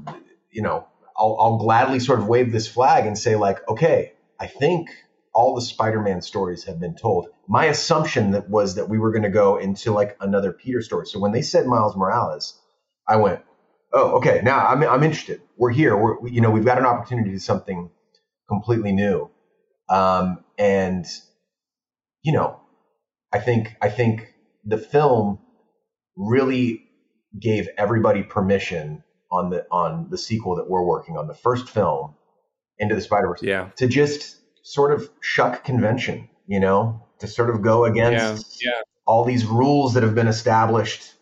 you 0.51 0.61
know, 0.61 0.87
I'll, 1.17 1.35
I'll 1.39 1.57
gladly 1.57 1.99
sort 1.99 2.19
of 2.19 2.27
wave 2.27 2.51
this 2.51 2.67
flag 2.67 3.07
and 3.07 3.17
say 3.17 3.35
like, 3.35 3.67
okay, 3.67 4.13
I 4.39 4.47
think 4.47 4.89
all 5.33 5.55
the 5.55 5.61
Spider-Man 5.61 6.21
stories 6.21 6.63
have 6.65 6.79
been 6.79 6.95
told. 6.95 7.27
My 7.47 7.65
assumption 7.65 8.31
that 8.31 8.49
was 8.49 8.75
that 8.75 8.89
we 8.89 8.97
were 8.97 9.11
going 9.11 9.23
to 9.23 9.29
go 9.29 9.57
into 9.57 9.91
like 9.91 10.17
another 10.19 10.51
Peter 10.51 10.81
story. 10.81 11.05
So 11.05 11.19
when 11.19 11.31
they 11.31 11.43
said 11.43 11.67
Miles 11.67 11.95
Morales, 11.95 12.59
I 13.07 13.17
went, 13.17 13.41
oh, 13.93 14.17
okay, 14.17 14.41
now 14.43 14.65
I'm 14.67 14.83
I'm 14.83 15.03
interested. 15.03 15.41
We're 15.57 15.71
here. 15.71 15.95
We're 15.95 16.27
you 16.27 16.41
know 16.41 16.51
we've 16.51 16.65
got 16.65 16.77
an 16.77 16.85
opportunity 16.85 17.31
to 17.31 17.39
something 17.39 17.89
completely 18.49 18.91
new, 18.91 19.29
um, 19.89 20.43
and 20.57 21.05
you 22.23 22.33
know, 22.33 22.59
I 23.33 23.39
think 23.39 23.75
I 23.81 23.89
think 23.89 24.33
the 24.65 24.77
film 24.77 25.39
really 26.17 26.83
gave 27.39 27.69
everybody 27.77 28.23
permission 28.23 29.03
on 29.31 29.49
the 29.49 29.65
on 29.71 30.09
the 30.09 30.17
sequel 30.17 30.55
that 30.57 30.69
we're 30.69 30.83
working 30.83 31.17
on, 31.17 31.27
the 31.27 31.33
first 31.33 31.69
film, 31.69 32.15
Into 32.79 32.95
the 32.95 33.01
Spider 33.01 33.27
Verse, 33.29 33.41
yeah, 33.41 33.69
to 33.77 33.87
just 33.87 34.37
sort 34.63 34.91
of 34.93 35.09
shuck 35.21 35.63
convention, 35.63 36.29
you 36.47 36.59
know, 36.59 37.01
to 37.19 37.27
sort 37.27 37.49
of 37.49 37.61
go 37.61 37.85
against 37.85 38.63
yeah, 38.63 38.71
yeah. 38.71 38.81
all 39.05 39.23
these 39.25 39.45
rules 39.45 39.93
that 39.93 40.03
have 40.03 40.13
been 40.15 40.27
established 40.27 41.13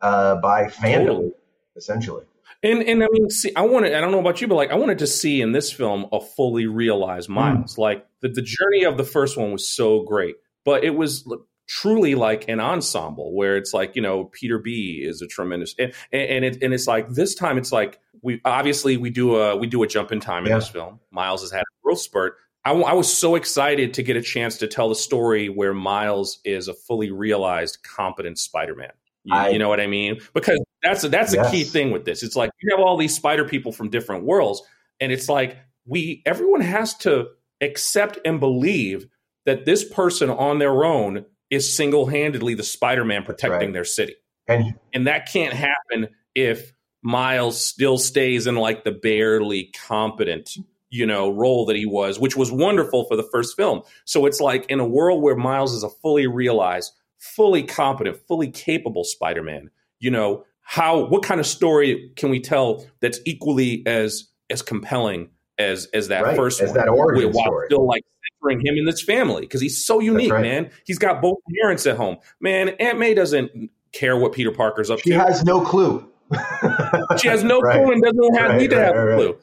uh, 0.00 0.36
by 0.36 0.64
fandom, 0.64 1.06
Totally. 1.06 1.32
essentially. 1.76 2.24
And 2.62 2.82
and 2.82 3.02
I 3.02 3.06
mean, 3.10 3.30
see, 3.30 3.52
I 3.56 3.62
wanted 3.62 3.94
I 3.94 4.00
don't 4.00 4.12
know 4.12 4.20
about 4.20 4.40
you, 4.40 4.46
but 4.46 4.54
like 4.56 4.70
I 4.70 4.74
wanted 4.74 4.98
to 4.98 5.06
see 5.06 5.40
in 5.40 5.52
this 5.52 5.72
film 5.72 6.06
a 6.12 6.20
fully 6.20 6.66
realized 6.66 7.28
Hmm. 7.28 7.34
Miles. 7.34 7.78
Like 7.78 8.06
the 8.20 8.28
the 8.28 8.42
journey 8.42 8.84
of 8.84 8.96
the 8.98 9.04
first 9.04 9.36
one 9.36 9.50
was 9.52 9.66
so 9.66 10.02
great, 10.02 10.36
but 10.64 10.84
it 10.84 10.90
was 10.90 11.26
truly 11.70 12.16
like 12.16 12.48
an 12.48 12.58
ensemble 12.58 13.32
where 13.32 13.56
it's 13.56 13.72
like 13.72 13.94
you 13.94 14.02
know 14.02 14.24
Peter 14.24 14.58
B 14.58 15.00
is 15.06 15.22
a 15.22 15.26
tremendous 15.28 15.72
and 15.78 15.92
and 16.12 16.44
it, 16.44 16.60
and 16.62 16.74
it's 16.74 16.88
like 16.88 17.08
this 17.10 17.36
time 17.36 17.58
it's 17.58 17.70
like 17.70 18.00
we 18.22 18.40
obviously 18.44 18.96
we 18.96 19.08
do 19.10 19.36
a 19.36 19.56
we 19.56 19.68
do 19.68 19.80
a 19.84 19.86
jump 19.86 20.10
in 20.10 20.18
time 20.18 20.44
in 20.44 20.50
this 20.58 20.68
film. 20.68 20.98
Miles 21.12 21.42
has 21.42 21.52
had 21.52 21.60
a 21.60 21.72
growth 21.84 22.00
spurt. 22.00 22.34
I 22.64 22.72
was 22.72 23.10
so 23.10 23.36
excited 23.36 23.94
to 23.94 24.02
get 24.02 24.16
a 24.16 24.20
chance 24.22 24.58
to 24.58 24.66
tell 24.66 24.88
the 24.90 24.94
story 24.96 25.48
where 25.48 25.72
Miles 25.72 26.40
is 26.44 26.68
a 26.68 26.74
fully 26.74 27.10
realized, 27.10 27.78
competent 27.82 28.38
Spider-Man. 28.38 28.90
You, 29.24 29.34
I- 29.34 29.48
you 29.50 29.58
know 29.58 29.68
what 29.70 29.80
I 29.80 29.86
mean? 29.86 30.20
Because 30.34 30.60
that's 30.82 31.04
a, 31.04 31.08
that's 31.08 31.32
a 31.32 31.50
key 31.50 31.64
thing 31.64 31.90
with 31.92 32.04
this. 32.04 32.22
It's 32.22 32.36
like 32.36 32.50
you 32.60 32.76
have 32.76 32.84
all 32.84 32.96
these 32.98 33.14
spider 33.14 33.44
people 33.46 33.70
from 33.72 33.88
different 33.90 34.24
worlds, 34.24 34.60
and 35.00 35.10
it's 35.12 35.28
like 35.28 35.56
we 35.86 36.22
everyone 36.26 36.60
has 36.62 36.94
to 36.98 37.28
accept 37.62 38.18
and 38.24 38.40
believe 38.40 39.06
that 39.46 39.64
this 39.64 39.84
person 39.84 40.28
on 40.30 40.58
their 40.58 40.84
own 40.84 41.24
is 41.50 41.74
single-handedly 41.74 42.54
the 42.54 42.62
Spider-Man 42.62 43.24
protecting 43.24 43.58
right. 43.68 43.72
their 43.72 43.84
city, 43.84 44.14
And 44.48 44.74
and 44.92 45.06
that 45.06 45.30
can't 45.30 45.52
happen 45.52 46.08
if 46.34 46.72
Miles 47.02 47.64
still 47.64 47.98
stays 47.98 48.46
in 48.46 48.56
like 48.56 48.84
the 48.84 48.92
barely 48.92 49.72
competent 49.86 50.56
you 50.90 51.06
know 51.06 51.30
role 51.30 51.66
that 51.66 51.76
he 51.76 51.86
was 51.86 52.18
which 52.18 52.36
was 52.36 52.50
wonderful 52.52 53.04
for 53.04 53.16
the 53.16 53.22
first 53.22 53.56
film 53.56 53.80
so 54.04 54.26
it's 54.26 54.40
like 54.40 54.66
in 54.68 54.80
a 54.80 54.86
world 54.86 55.22
where 55.22 55.36
miles 55.36 55.72
is 55.72 55.82
a 55.84 55.88
fully 55.88 56.26
realized 56.26 56.92
fully 57.16 57.62
competent 57.62 58.16
fully 58.26 58.50
capable 58.50 59.04
spider-man 59.04 59.70
you 60.00 60.10
know 60.10 60.44
how 60.62 61.06
what 61.06 61.22
kind 61.22 61.38
of 61.40 61.46
story 61.46 62.10
can 62.16 62.28
we 62.28 62.40
tell 62.40 62.84
that's 63.00 63.20
equally 63.24 63.84
as 63.86 64.28
as 64.50 64.62
compelling 64.62 65.30
as 65.58 65.86
as 65.94 66.08
that 66.08 66.24
Right, 66.24 66.36
first 66.36 66.60
as 66.60 66.70
one 66.70 66.78
that 66.78 66.88
origin 66.88 67.32
while 67.32 67.44
story. 67.44 67.66
still 67.66 67.86
like 67.86 68.02
centering 68.42 68.64
him 68.64 68.76
in 68.76 68.84
this 68.84 69.02
family 69.02 69.42
because 69.42 69.60
he's 69.60 69.84
so 69.84 70.00
unique 70.00 70.32
right. 70.32 70.42
man 70.42 70.70
he's 70.84 70.98
got 70.98 71.20
both 71.22 71.38
parents 71.62 71.86
at 71.86 71.96
home 71.96 72.16
man 72.40 72.70
aunt 72.80 72.98
may 72.98 73.14
doesn't 73.14 73.70
care 73.92 74.16
what 74.16 74.32
peter 74.32 74.50
parker's 74.52 74.90
up 74.90 74.98
she 75.00 75.10
to 75.10 75.16
She 75.16 75.18
has 75.18 75.44
no 75.44 75.60
clue. 75.60 76.06
she 77.18 77.28
has 77.28 77.42
no 77.44 77.58
Right. 77.60 77.76
clue 77.82 77.92
and 77.92 78.02
doesn't 78.02 78.34
have 78.36 78.50
Right, 78.50 78.60
need 78.60 78.70
to 78.70 78.78
have 78.78 78.94
a 78.96 79.14
clue. 79.16 79.36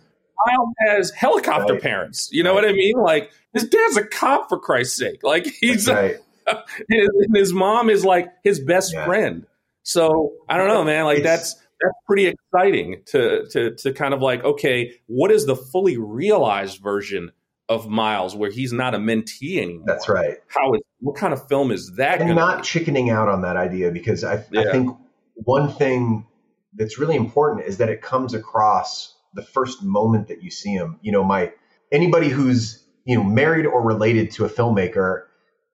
Miles 0.46 0.70
has 0.88 1.12
helicopter 1.12 1.78
parents. 1.80 2.30
You 2.32 2.44
know 2.44 2.54
what 2.54 2.64
I 2.64 2.72
mean? 2.72 2.94
Like 2.96 3.32
his 3.54 3.68
dad's 3.68 3.98
a 3.98 4.06
cop 4.06 4.48
for 4.48 4.58
Christ's 4.60 4.96
sake. 4.98 5.22
Like 5.24 5.46
he's 5.48 5.90
right. 5.90 6.16
his, 6.90 7.10
his 7.36 7.54
mom 7.54 7.90
is 7.90 8.06
like 8.06 8.30
his 8.44 8.60
best 8.60 8.94
Yeah. 8.94 9.06
friend. 9.06 9.46
So 9.84 10.34
I 10.48 10.56
don't 10.58 10.68
know, 10.70 10.84
man. 10.86 11.06
Like 11.06 11.20
It's- 11.20 11.38
that's 11.40 11.54
that's 11.82 11.96
pretty 12.08 12.28
exciting 12.28 13.02
to 13.08 13.46
to 13.52 13.76
to 13.76 13.92
kind 13.94 14.14
of 14.14 14.22
like 14.22 14.44
okay, 14.46 14.94
what 15.08 15.32
is 15.32 15.46
the 15.46 15.56
fully 15.56 15.98
realized 15.98 16.82
version 16.82 17.32
of 17.70 17.88
Miles 17.88 18.36
where 18.36 18.50
he's 18.50 18.74
not 18.74 18.94
a 18.94 18.98
mentee 18.98 19.58
anymore? 19.62 19.86
That's 19.88 20.10
right. 20.10 20.38
How 20.48 20.74
is 20.74 20.82
what 21.00 21.16
kind 21.16 21.34
of 21.34 21.48
film 21.48 21.72
is 21.72 21.94
that? 21.98 22.22
and 22.22 22.36
not 22.36 22.60
be? 22.60 22.64
chickening 22.64 23.10
out 23.10 23.30
on 23.30 23.42
that 23.42 23.58
idea 23.58 23.92
because 23.92 24.24
I, 24.24 24.36
I 24.56 24.72
think 24.72 24.98
one 25.36 25.72
thing 25.72 26.26
that's 26.74 26.98
really 26.98 27.16
important 27.16 27.66
is 27.66 27.78
that 27.78 27.90
it 27.90 28.02
comes 28.02 28.34
across 28.34 29.16
the 29.34 29.44
first 29.44 29.84
moment 29.84 30.30
that 30.30 30.44
you 30.44 30.50
see 30.50 30.72
him. 30.72 31.00
You 31.02 31.12
know, 31.12 31.24
my 31.24 31.54
anybody 31.92 32.30
who's 32.30 32.84
you 33.06 33.16
know 33.16 33.24
married 33.24 33.66
or 33.66 33.82
related 33.82 34.32
to 34.32 34.46
a 34.46 34.50
filmmaker 34.50 35.24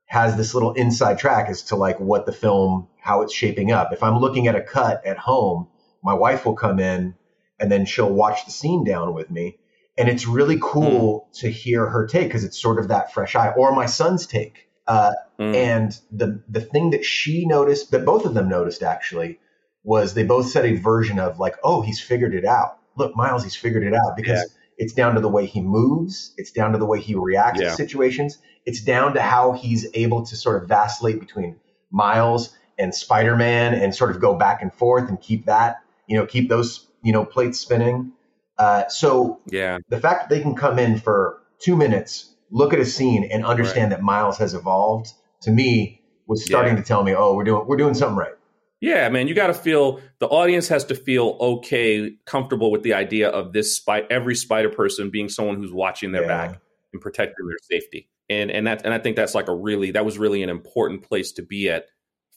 has 0.05 0.35
this 0.35 0.53
little 0.53 0.73
inside 0.73 1.17
track 1.17 1.49
as 1.49 1.63
to 1.63 1.75
like 1.75 1.99
what 1.99 2.25
the 2.25 2.31
film 2.31 2.87
how 2.99 3.21
it's 3.21 3.33
shaping 3.33 3.71
up. 3.71 3.91
If 3.91 4.03
I'm 4.03 4.19
looking 4.19 4.47
at 4.47 4.55
a 4.55 4.61
cut 4.61 5.05
at 5.05 5.17
home, 5.17 5.67
my 6.03 6.13
wife 6.13 6.45
will 6.45 6.55
come 6.55 6.79
in 6.79 7.15
and 7.59 7.71
then 7.71 7.85
she'll 7.85 8.11
watch 8.11 8.45
the 8.45 8.51
scene 8.51 8.83
down 8.83 9.13
with 9.13 9.29
me. 9.29 9.57
And 9.97 10.09
it's 10.09 10.25
really 10.27 10.57
cool 10.61 11.27
to 11.33 11.49
hear 11.49 11.85
her 11.87 12.07
take 12.07 12.27
because 12.27 12.43
it's 12.43 12.59
sort 12.59 12.79
of 12.79 12.87
that 12.87 13.13
fresh 13.13 13.35
eye, 13.35 13.53
or 13.55 13.73
my 13.75 13.85
son's 13.85 14.25
take. 14.25 14.67
Uh, 14.87 15.11
Mm. 15.39 15.55
and 15.55 15.99
the 16.11 16.43
the 16.47 16.61
thing 16.61 16.91
that 16.91 17.03
she 17.03 17.45
noticed, 17.47 17.89
that 17.91 18.05
both 18.05 18.25
of 18.25 18.33
them 18.35 18.47
noticed 18.49 18.83
actually, 18.83 19.39
was 19.83 20.13
they 20.13 20.23
both 20.23 20.47
said 20.49 20.65
a 20.65 20.75
version 20.75 21.19
of 21.19 21.39
like, 21.39 21.55
"Oh, 21.63 21.81
he's 21.81 21.99
figured 21.99 22.35
it 22.35 22.45
out. 22.45 22.77
Look, 22.97 23.15
Miles, 23.15 23.43
he's 23.43 23.55
figured 23.55 23.83
it 23.83 23.93
out." 23.93 24.15
Because 24.15 24.39
Yeah. 24.39 24.43
it's 24.85 24.93
down 24.93 25.15
to 25.15 25.21
the 25.21 25.29
way 25.29 25.45
he 25.47 25.59
moves, 25.61 26.33
it's 26.37 26.51
down 26.51 26.71
to 26.73 26.77
the 26.77 26.85
way 26.85 26.99
he 26.99 27.15
reacts 27.15 27.61
Yeah. 27.61 27.69
to 27.69 27.75
situations, 27.75 28.37
it's 28.65 28.81
down 28.81 29.13
to 29.15 29.21
how 29.21 29.53
he's 29.53 29.87
able 29.95 30.23
to 30.25 30.35
sort 30.35 30.61
of 30.61 30.69
vacillate 30.69 31.19
between 31.19 31.55
Miles 31.91 32.55
and 32.77 32.93
Spider 32.93 33.35
Man 33.35 33.73
and 33.73 33.93
sort 33.95 34.11
of 34.11 34.19
go 34.21 34.35
back 34.35 34.61
and 34.61 34.73
forth 34.73 35.09
and 35.09 35.19
keep 35.19 35.45
that, 35.47 35.77
you 36.07 36.15
know, 36.17 36.25
keep 36.25 36.49
those 36.49 36.87
you 37.01 37.11
know 37.11 37.25
plates 37.25 37.59
spinning. 37.59 38.11
Uh, 38.57 38.87
so 38.87 39.39
yeah, 39.47 39.77
the 39.89 39.99
fact 39.99 40.29
that 40.29 40.35
they 40.35 40.41
can 40.41 40.55
come 40.55 40.77
in 40.79 40.97
for 40.99 41.41
two 41.59 41.75
minutes, 41.75 42.35
look 42.51 42.73
at 42.73 42.79
a 42.79 42.85
scene, 42.85 43.23
and 43.31 43.45
understand 43.45 43.91
that 43.91 44.01
Miles 44.01 44.37
has 44.37 44.53
evolved, 44.53 45.11
to 45.41 45.51
me, 45.51 46.01
was 46.27 46.45
starting 46.45 46.75
Yeah. 46.75 46.81
to 46.81 46.87
tell 46.87 47.03
me, 47.03 47.13
oh, 47.15 47.35
we're 47.35 47.43
doing 47.43 47.65
we're 47.67 47.77
doing 47.77 47.93
something 47.93 48.17
right. 48.17 48.33
Yeah, 48.79 49.07
man, 49.09 49.29
you 49.29 49.33
got 49.33 49.47
to 49.47 49.53
feel 49.53 50.01
the 50.19 50.27
audience 50.27 50.67
has 50.67 50.83
to 50.85 50.95
feel 50.95 51.37
okay, 51.39 52.15
comfortable 52.25 52.69
with 52.69 52.83
the 52.83 52.93
idea 52.93 53.29
of 53.29 53.53
this 53.53 53.77
spy, 53.77 54.03
every 54.09 54.35
spider 54.35 54.69
person 54.69 55.09
being 55.09 55.29
someone 55.29 55.55
who's 55.55 55.71
watching 55.71 56.11
their 56.11 56.23
Yeah. 56.23 56.27
back 56.27 56.61
and 56.91 57.01
protecting 57.01 57.47
their 57.47 57.57
safety. 57.61 58.09
And 58.29 58.51
and 58.51 58.67
that 58.67 58.83
and 58.85 58.93
I 58.93 58.99
think 58.99 59.15
that's 59.15 59.33
like 59.35 59.47
a 59.47 59.55
really 59.55 59.91
that 59.91 60.05
was 60.05 60.17
really 60.17 60.43
an 60.43 60.49
important 60.49 61.01
place 61.03 61.31
to 61.33 61.41
be 61.41 61.69
at 61.69 61.85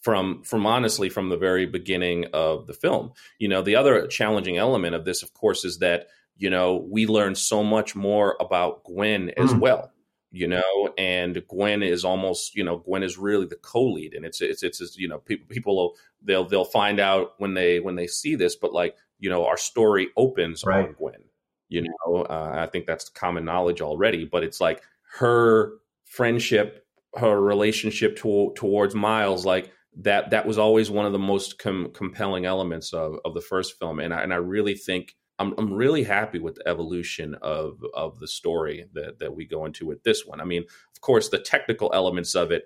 from 0.07 0.40
from 0.45 0.64
honestly 0.66 1.09
from 1.09 1.31
the 1.31 1.37
very 1.37 1.66
beginning 1.66 2.27
of 2.33 2.69
the 2.69 2.73
film. 2.73 3.11
You 3.40 3.49
know, 3.49 3.61
the 3.61 3.75
other 3.75 4.07
challenging 4.07 4.57
element 4.57 4.95
of 4.95 5.05
this 5.05 5.25
of 5.25 5.35
course 5.35 5.64
is 5.64 5.81
that, 5.81 6.07
you 6.37 6.49
know, 6.49 6.87
we 6.88 7.09
learn 7.09 7.35
so 7.35 7.64
much 7.64 7.97
more 7.97 8.37
about 8.38 8.85
Gwen 8.85 9.31
as 9.37 9.51
Mm. 9.53 9.59
well 9.61 9.90
you 10.33 10.49
know 10.49 10.92
and 10.99 11.40
gwen 11.47 11.85
is 11.85 12.05
almost 12.05 12.57
you 12.57 12.64
know 12.64 12.79
gwen 12.79 13.05
is 13.05 13.16
really 13.16 13.47
the 13.47 13.55
co-lead 13.62 14.12
and 14.12 14.25
it's 14.27 14.40
it's 14.40 14.64
it's, 14.64 14.99
you 14.99 15.07
know 15.07 15.19
people 15.21 15.47
people 15.49 15.77
will 15.77 15.95
they'll 16.21 16.45
they'll 16.49 16.64
find 16.64 16.99
out 16.99 17.35
when 17.38 17.55
they 17.55 17.79
when 17.79 17.95
they 17.95 18.09
see 18.09 18.35
this 18.35 18.57
but 18.57 18.73
like 18.73 18.97
you 19.21 19.31
know 19.31 19.47
our 19.47 19.57
story 19.57 20.09
opens 20.16 20.64
Right. 20.66 20.88
on 20.88 20.95
gwen 20.95 21.23
you 21.69 21.83
know 21.83 22.23
uh, 22.25 22.55
i 22.57 22.66
think 22.66 22.87
that's 22.87 23.09
common 23.09 23.45
knowledge 23.45 23.81
already 23.81 24.25
but 24.25 24.42
it's 24.42 24.61
like 24.61 24.83
her 25.21 25.75
friendship 26.05 26.85
her 27.14 27.40
relationship 27.40 28.16
to, 28.16 28.53
towards 28.57 28.97
miles 28.97 29.47
like 29.47 29.71
that 29.96 30.30
that 30.30 30.46
was 30.46 30.59
always 30.59 30.90
one 30.90 31.06
of 31.06 31.12
the 31.12 31.18
most 31.18 31.59
com- 31.59 31.90
compelling 31.92 32.44
elements 32.44 32.92
of, 32.92 33.16
of 33.24 33.35
the 33.35 33.40
first 33.40 33.78
film 33.78 33.98
and 33.98 34.12
I, 34.12 34.22
and 34.22 34.32
I 34.32 34.37
really 34.37 34.74
think 34.74 35.14
I'm, 35.38 35.54
I'm 35.59 35.72
really 35.72 36.02
happy 36.02 36.38
with 36.38 36.56
the 36.56 36.68
evolution 36.68 37.35
of 37.42 37.85
of 37.94 38.18
the 38.20 38.28
story 38.28 38.87
that, 38.94 39.18
that 39.18 39.35
we 39.35 39.46
go 39.46 39.66
into 39.66 39.87
with 39.87 40.02
this 40.02 40.24
one. 40.24 40.40
I 40.40 40.44
mean, 40.44 40.62
of 40.62 41.00
course, 41.00 41.28
the 41.28 41.38
technical 41.38 41.90
elements 41.92 42.35
of 42.35 42.52
it 42.52 42.64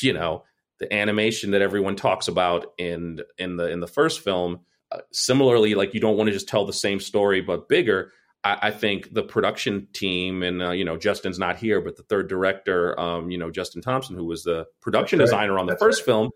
you 0.00 0.12
know 0.12 0.44
the 0.78 0.92
animation 0.92 1.50
that 1.52 1.62
everyone 1.62 1.96
talks 1.96 2.28
about 2.28 2.72
in 2.78 3.20
in 3.38 3.56
the 3.56 3.68
in 3.70 3.80
the 3.80 3.86
first 3.86 4.20
film. 4.20 4.60
Uh, 4.90 4.98
similarly, 5.10 5.74
like 5.74 5.94
you 5.94 6.00
don't 6.00 6.16
want 6.16 6.28
to 6.28 6.32
just 6.32 6.48
tell 6.48 6.66
the 6.66 6.72
same 6.72 7.00
story 7.00 7.40
but 7.40 7.68
bigger. 7.68 8.12
I, 8.44 8.58
I 8.62 8.70
think 8.70 9.14
the 9.14 9.22
production 9.22 9.88
team 9.92 10.42
and 10.42 10.62
uh, 10.62 10.70
you 10.70 10.84
know 10.84 10.96
Justin's 10.96 11.38
not 11.38 11.56
here, 11.56 11.80
but 11.80 11.96
the 11.96 12.02
third 12.02 12.28
director, 12.28 12.98
um, 12.98 13.30
you 13.30 13.38
know 13.38 13.50
Justin 13.50 13.82
Thompson, 13.82 14.16
who 14.16 14.24
was 14.24 14.42
the 14.42 14.66
production 14.80 15.18
right. 15.18 15.26
designer 15.26 15.58
on 15.58 15.66
the 15.66 15.72
That's 15.72 15.82
first 15.82 16.00
right. 16.00 16.06
film, 16.06 16.30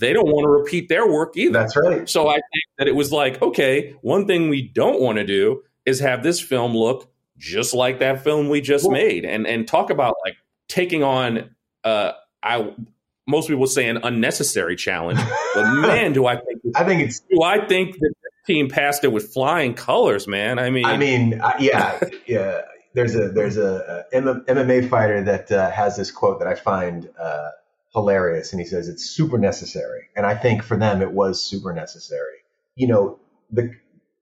they 0.00 0.12
don't 0.12 0.28
want 0.28 0.44
to 0.44 0.48
repeat 0.48 0.88
their 0.88 1.06
work 1.06 1.36
either. 1.36 1.52
That's 1.52 1.76
right. 1.76 2.08
So 2.08 2.28
I 2.28 2.34
think 2.34 2.64
that 2.78 2.88
it 2.88 2.94
was 2.96 3.12
like, 3.12 3.40
okay, 3.40 3.96
one 4.00 4.26
thing 4.26 4.48
we 4.48 4.62
don't 4.62 5.00
want 5.00 5.18
to 5.18 5.24
do 5.24 5.62
is 5.86 6.00
have 6.00 6.22
this 6.22 6.40
film 6.40 6.74
look 6.74 7.08
just 7.36 7.74
like 7.74 8.00
that 8.00 8.24
film 8.24 8.48
we 8.48 8.60
just 8.60 8.84
Well- 8.84 8.92
made, 8.92 9.24
and 9.24 9.46
and 9.46 9.66
talk 9.68 9.90
about 9.90 10.14
like 10.24 10.34
taking 10.68 11.02
on, 11.02 11.50
uh, 11.84 12.12
I 12.42 12.72
most 13.26 13.48
people 13.48 13.66
say 13.66 13.88
an 13.88 13.98
unnecessary 14.02 14.76
challenge, 14.76 15.20
but 15.54 15.64
man, 15.80 16.12
do 16.12 16.26
I 16.26 16.36
think 16.36 16.60
I 16.74 16.84
think 16.84 17.02
it's. 17.02 17.20
do 17.20 17.42
I 17.42 17.64
think 17.66 17.94
that 17.94 18.14
the 18.22 18.52
team 18.52 18.68
passed 18.68 19.04
it 19.04 19.12
with 19.12 19.32
flying 19.32 19.74
colors, 19.74 20.26
man? 20.26 20.58
I 20.58 20.70
mean, 20.70 20.84
I 20.84 20.96
mean, 20.96 21.40
uh, 21.40 21.52
yeah, 21.60 22.00
yeah. 22.26 22.62
There's 22.92 23.14
a 23.14 23.28
there's 23.28 23.56
a 23.56 24.04
MMA 24.12 24.88
fighter 24.90 25.22
that 25.22 25.52
uh, 25.52 25.70
has 25.70 25.96
this 25.96 26.10
quote 26.10 26.40
that 26.40 26.48
I 26.48 26.56
find 26.56 27.08
uh, 27.18 27.50
hilarious, 27.92 28.52
and 28.52 28.60
he 28.60 28.66
says 28.66 28.88
it's 28.88 29.04
super 29.04 29.38
necessary, 29.38 30.08
and 30.16 30.26
I 30.26 30.34
think 30.34 30.62
for 30.62 30.76
them 30.76 31.02
it 31.02 31.12
was 31.12 31.42
super 31.42 31.72
necessary. 31.72 32.38
You 32.76 32.88
know, 32.88 33.18
the 33.50 33.72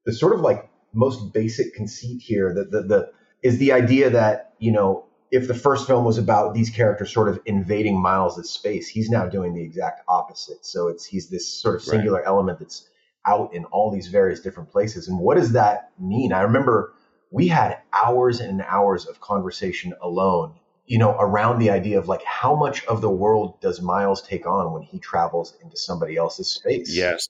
the 0.04 0.12
sort 0.12 0.34
of 0.34 0.40
like 0.40 0.68
most 0.92 1.32
basic 1.32 1.74
conceit 1.74 2.22
here, 2.22 2.52
that 2.54 2.70
the, 2.70 2.82
the 2.82 3.12
is 3.42 3.58
the 3.58 3.72
idea 3.72 4.10
that 4.10 4.54
you 4.58 4.72
know 4.72 5.04
if 5.30 5.46
the 5.46 5.54
first 5.54 5.86
film 5.86 6.04
was 6.04 6.16
about 6.18 6.54
these 6.54 6.70
characters 6.70 7.12
sort 7.12 7.28
of 7.28 7.38
invading 7.44 8.00
Miles' 8.00 8.50
space, 8.50 8.88
he's 8.88 9.10
now 9.10 9.26
doing 9.26 9.54
the 9.54 9.62
exact 9.62 10.02
opposite. 10.08 10.64
So 10.64 10.88
it's 10.88 11.04
he's 11.04 11.28
this 11.28 11.46
sort 11.46 11.76
of 11.76 11.86
Right. 11.86 11.96
singular 11.96 12.22
element 12.24 12.58
that's 12.58 12.88
out 13.26 13.52
in 13.54 13.64
all 13.66 13.90
these 13.90 14.08
various 14.08 14.40
different 14.40 14.70
places. 14.70 15.06
And 15.08 15.18
what 15.18 15.36
does 15.36 15.52
that 15.52 15.90
mean? 15.98 16.32
I 16.32 16.42
remember 16.42 16.94
we 17.30 17.48
had 17.48 17.76
hours 17.92 18.40
and 18.40 18.62
hours 18.62 19.06
of 19.06 19.20
conversation 19.20 19.92
alone, 20.00 20.54
you 20.88 20.98
know, 20.98 21.14
around 21.20 21.58
the 21.58 21.70
idea 21.70 21.98
of 21.98 22.08
like 22.08 22.24
how 22.24 22.56
much 22.56 22.84
of 22.86 23.02
the 23.02 23.10
world 23.10 23.60
does 23.60 23.80
Miles 23.80 24.22
take 24.22 24.46
on 24.46 24.72
when 24.72 24.82
he 24.82 24.98
travels 24.98 25.54
into 25.62 25.76
somebody 25.76 26.16
else's 26.16 26.48
space? 26.48 26.96
yes, 26.96 27.28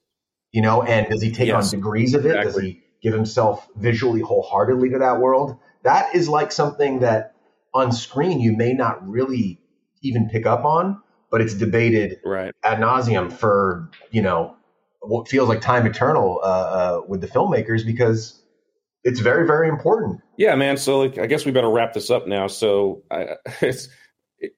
You 0.53 0.61
know, 0.61 0.81
and 0.81 1.07
does 1.09 1.21
he 1.21 1.31
take 1.31 1.49
Yes, 1.49 1.73
on 1.73 1.79
degrees 1.79 2.13
of 2.13 2.25
it? 2.25 2.41
Does 2.41 2.57
he 2.57 2.81
give 3.03 3.13
himself 3.13 3.67
visually 3.75 4.21
wholeheartedly 4.21 4.89
to 4.91 4.99
that 4.99 5.19
world? 5.19 5.57
That 5.83 6.15
is 6.15 6.29
like 6.29 6.53
something 6.53 6.99
that 6.99 7.35
on 7.73 7.91
screen 7.91 8.39
you 8.39 8.55
may 8.55 8.73
not 8.73 9.07
really 9.07 9.59
even 10.01 10.29
pick 10.29 10.45
up 10.45 10.63
on, 10.63 11.01
but 11.29 11.41
it's 11.41 11.53
debated 11.53 12.21
right. 12.23 12.53
ad 12.63 12.79
nauseum 12.79 13.31
for 13.31 13.89
you 14.09 14.21
know 14.21 14.55
what 15.01 15.27
feels 15.27 15.49
like 15.49 15.61
time 15.61 15.85
eternal 15.85 16.39
uh, 16.41 16.45
uh, 16.45 17.01
with 17.07 17.19
the 17.21 17.27
filmmakers 17.27 17.85
because 17.85 18.38
it's 19.03 19.19
very 19.19 19.45
very 19.47 19.69
important. 19.69 20.21
Yeah, 20.37 20.55
man. 20.55 20.77
So 20.77 20.99
like, 20.99 21.17
I 21.17 21.25
guess 21.25 21.45
we 21.45 21.51
better 21.51 21.69
wrap 21.69 21.93
this 21.93 22.09
up 22.09 22.27
now. 22.27 22.47
So 22.47 23.03
I, 23.11 23.35
it's 23.61 23.89
it, 24.39 24.53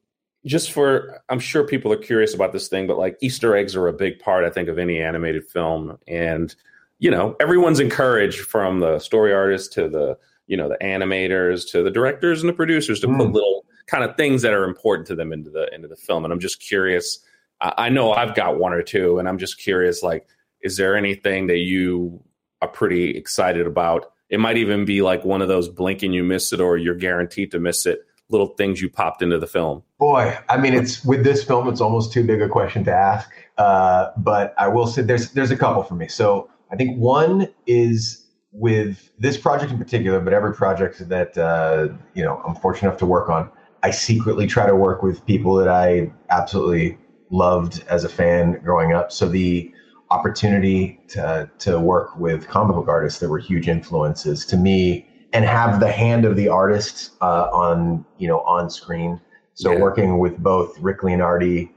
just 0.46 0.72
for 0.72 1.22
I'm 1.30 1.40
sure 1.40 1.66
people 1.66 1.92
are 1.94 1.98
curious 1.98 2.34
about 2.34 2.52
this 2.54 2.68
thing, 2.68 2.88
but 2.88 2.98
like 2.98 3.18
Easter 3.22 3.56
eggs 3.56 3.76
are 3.76 3.88
a 3.88 3.94
big 3.94 4.20
part, 4.20 4.44
I 4.44 4.50
think, 4.50 4.70
of 4.70 4.78
any 4.80 5.00
animated 5.02 5.48
film, 5.48 5.98
and 6.08 6.54
you 7.00 7.12
know 7.12 7.36
everyone's 7.40 7.80
encouraged 7.80 8.42
from 8.42 8.80
the 8.80 9.00
story 9.00 9.34
artists 9.34 9.74
to 9.76 9.88
the 9.90 10.18
you 10.48 10.58
know 10.58 10.68
the 10.70 10.78
animators 10.82 11.70
to 11.72 11.84
the 11.84 11.92
directors 11.92 12.42
and 12.42 12.50
the 12.50 12.54
producers 12.54 13.00
to 13.02 13.08
put 13.08 13.28
Mm. 13.28 13.34
little 13.34 13.66
kind 13.88 14.04
of 14.04 14.16
things 14.16 14.42
that 14.42 14.54
are 14.54 14.64
important 14.64 15.08
to 15.08 15.16
them 15.16 15.32
into 15.34 15.50
the 15.50 15.74
into 15.74 15.88
the 15.88 15.96
film. 15.96 16.24
And 16.24 16.34
I'm 16.34 16.40
just 16.40 16.60
curious. 16.62 17.20
I, 17.62 17.74
I 17.78 17.90
know 17.90 18.12
I've 18.12 18.36
got 18.36 18.58
one 18.58 18.74
or 18.74 18.82
two, 18.82 19.20
and 19.20 19.28
I'm 19.28 19.38
just 19.38 19.60
curious. 19.60 20.02
Like, 20.04 20.28
is 20.62 20.78
there 20.78 20.96
anything 20.96 21.48
that 21.48 21.58
you 21.60 22.24
are 22.62 22.68
pretty 22.68 23.16
excited 23.18 23.68
about? 23.68 24.12
It 24.32 24.40
might 24.40 24.58
even 24.58 24.86
be 24.86 25.02
like 25.02 25.24
one 25.26 25.42
of 25.42 25.50
those 25.50 25.70
blink 25.70 26.02
and 26.02 26.16
you 26.16 26.24
miss 26.24 26.52
it, 26.54 26.62
or 26.62 26.78
you're 26.78 26.96
guaranteed 26.96 27.52
to 27.52 27.60
miss 27.60 27.86
it. 27.86 28.00
Little 28.30 28.48
things 28.48 28.82
you 28.82 28.90
popped 28.90 29.22
into 29.22 29.38
the 29.38 29.46
film. 29.46 29.84
Boy, 30.00 30.38
I 30.48 30.56
mean, 30.58 30.74
it's 30.74 31.04
with 31.04 31.26
this 31.26 31.44
film, 31.44 31.68
it's 31.68 31.82
almost 31.82 32.14
too 32.14 32.24
big 32.24 32.42
a 32.42 32.48
question 32.48 32.86
to 32.86 32.94
ask. 32.94 33.30
Uh, 33.58 34.08
but 34.16 34.56
I 34.58 34.70
will 34.70 34.88
say 34.88 35.02
there's 35.02 35.32
there's 35.32 35.52
a 35.52 35.58
couple 35.58 35.84
for 35.84 35.96
me. 35.96 36.08
So 36.08 36.50
I 36.72 36.78
think 36.78 36.98
one 36.98 37.50
is 37.68 38.26
with 38.54 39.12
this 39.20 39.38
project 39.38 39.72
in 39.72 39.78
particular, 39.78 40.22
but 40.22 40.34
every 40.34 40.54
project 40.54 41.08
that 41.10 41.38
uh, 41.38 41.90
you 42.14 42.24
know 42.24 42.42
I'm 42.48 42.56
fortunate 42.56 42.88
enough 42.88 43.00
to 43.00 43.06
work 43.06 43.30
on. 43.30 43.50
I 43.84 43.92
secretly 43.92 44.48
try 44.48 44.66
to 44.66 44.76
work 44.76 45.04
with 45.04 45.26
people 45.26 45.56
that 45.56 45.68
I 45.68 46.12
absolutely 46.30 46.98
loved 47.32 47.84
as 47.90 48.04
a 48.04 48.10
fan 48.10 48.62
growing 48.64 48.94
up. 48.94 49.12
So 49.12 49.28
the 49.28 49.74
opportunity 50.12 51.00
to 51.08 51.50
to 51.58 51.80
work 51.80 52.16
with 52.20 52.48
comic 52.48 52.76
book 52.76 52.88
artists 52.88 53.20
that 53.22 53.30
were 53.30 53.40
huge 53.40 53.68
influences 53.70 54.46
to 54.46 54.58
me 54.58 55.08
and 55.34 55.46
have 55.46 55.80
the 55.80 55.90
hand 55.92 56.26
of 56.26 56.36
the 56.36 56.50
artist 56.50 57.12
uh, 57.22 57.48
on 57.52 58.06
you 58.18 58.28
know 58.28 58.42
on 58.42 58.70
screen. 58.70 59.20
So 59.54 59.72
Yeah. 59.72 59.80
working 59.80 60.20
with 60.20 60.38
both 60.38 60.78
Rick 60.80 61.00
Leonardi 61.02 61.70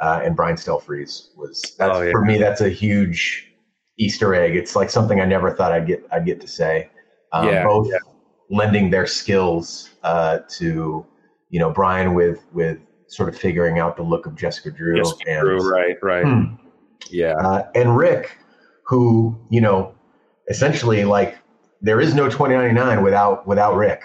uh, 0.00 0.20
and 0.24 0.34
Brian 0.34 0.56
Stelfreeze 0.56 1.28
was 1.36 1.62
that's 1.78 1.98
Oh, 1.98 2.02
yeah. 2.02 2.10
for 2.10 2.24
me 2.24 2.38
that's 2.38 2.62
a 2.62 2.70
huge 2.70 3.50
Easter 3.98 4.34
egg. 4.34 4.56
It's 4.56 4.74
like 4.74 4.90
something 4.90 5.20
I 5.20 5.26
never 5.26 5.50
thought 5.50 5.70
I'd 5.72 5.86
get 5.86 6.04
I'd 6.10 6.24
get 6.26 6.40
to 6.40 6.48
say. 6.48 6.90
Um, 7.32 7.48
Yeah, 7.48 7.64
both 7.64 7.88
lending 8.50 8.90
their 8.90 9.06
skills 9.06 9.90
uh, 10.02 10.38
to 10.58 11.04
you 11.50 11.60
know 11.60 11.70
Brian 11.70 12.14
with 12.14 12.40
with 12.52 12.78
sort 13.08 13.28
of 13.28 13.36
figuring 13.38 13.78
out 13.78 13.96
the 13.96 14.02
look 14.02 14.24
of 14.26 14.34
Jessica 14.34 14.70
Drew 14.70 14.96
Yes, 14.96 15.12
and 15.26 15.40
true, 15.40 15.70
right, 15.70 15.96
right. 16.02 16.24
Hmm. 16.24 16.54
Yeah, 17.14 17.34
uh, 17.34 17.68
and 17.74 17.96
Rick, 17.96 18.38
who 18.86 19.38
you 19.50 19.60
know, 19.60 19.94
essentially 20.48 21.04
like 21.04 21.38
there 21.80 22.00
is 22.00 22.14
no 22.14 22.28
2099 22.28 23.02
without 23.02 23.46
without 23.46 23.76
Rick. 23.76 24.02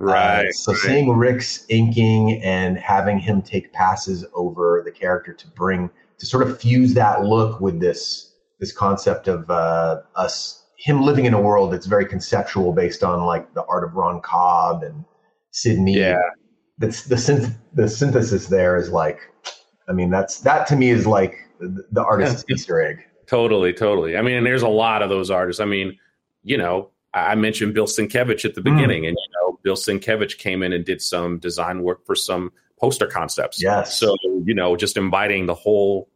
Uh, 0.00 0.04
right. 0.04 0.54
so 0.54 0.72
right. 0.72 0.80
seeing 0.80 1.10
Rick's 1.10 1.64
inking 1.68 2.42
and 2.42 2.76
having 2.76 3.18
him 3.18 3.40
take 3.40 3.72
passes 3.72 4.24
over 4.34 4.82
the 4.84 4.90
character 4.90 5.32
to 5.32 5.46
bring 5.48 5.88
to 6.18 6.26
sort 6.26 6.42
of 6.42 6.60
fuse 6.60 6.94
that 6.94 7.24
look 7.24 7.60
with 7.60 7.80
this 7.80 8.32
this 8.58 8.72
concept 8.72 9.28
of 9.28 9.48
uh, 9.50 10.00
us 10.16 10.64
him 10.78 11.02
living 11.02 11.24
in 11.24 11.34
a 11.34 11.40
world 11.40 11.72
that's 11.72 11.86
very 11.86 12.04
conceptual 12.04 12.72
based 12.72 13.02
on 13.02 13.24
like 13.24 13.54
the 13.54 13.64
art 13.66 13.84
of 13.84 13.94
Ron 13.94 14.20
Cobb 14.20 14.82
and 14.82 15.04
Syd 15.52 15.78
Mead. 15.78 15.96
Yeah. 15.96 16.20
That's 16.78 17.04
the 17.04 17.14
synth 17.14 17.56
the 17.72 17.88
synthesis 17.88 18.48
there 18.48 18.76
is 18.76 18.90
like 18.90 19.20
I 19.88 19.92
mean 19.92 20.10
that's 20.10 20.40
that 20.40 20.66
to 20.68 20.76
me 20.76 20.90
is 20.90 21.06
like 21.06 21.36
the, 21.60 21.84
the 21.92 22.04
artist's 22.04 22.44
Easter 22.48 22.80
egg. 22.80 23.04
Totally, 23.26 23.72
totally. 23.72 24.16
I 24.16 24.22
mean, 24.22 24.36
and 24.36 24.46
there's 24.46 24.62
a 24.62 24.68
lot 24.68 25.02
of 25.02 25.08
those 25.08 25.30
artists. 25.30 25.60
I 25.60 25.64
mean, 25.64 25.98
you 26.42 26.58
know, 26.58 26.90
I 27.14 27.34
mentioned 27.36 27.74
Bill 27.74 27.86
Sienkiewicz 27.86 28.44
at 28.44 28.54
the 28.54 28.60
Mm. 28.60 28.76
beginning, 28.76 29.06
and 29.06 29.16
you 29.16 29.28
know, 29.40 29.58
Bill 29.62 29.76
Sienkiewicz 29.76 30.36
came 30.36 30.62
in 30.62 30.72
and 30.72 30.84
did 30.84 31.00
some 31.00 31.38
design 31.38 31.82
work 31.82 32.04
for 32.04 32.14
some 32.14 32.52
poster 32.78 33.06
concepts. 33.06 33.62
Yes. 33.62 33.98
So 33.98 34.14
you 34.44 34.54
know, 34.54 34.76
just 34.76 34.96
inviting 34.96 35.46
the 35.46 35.54
whole 35.54 36.08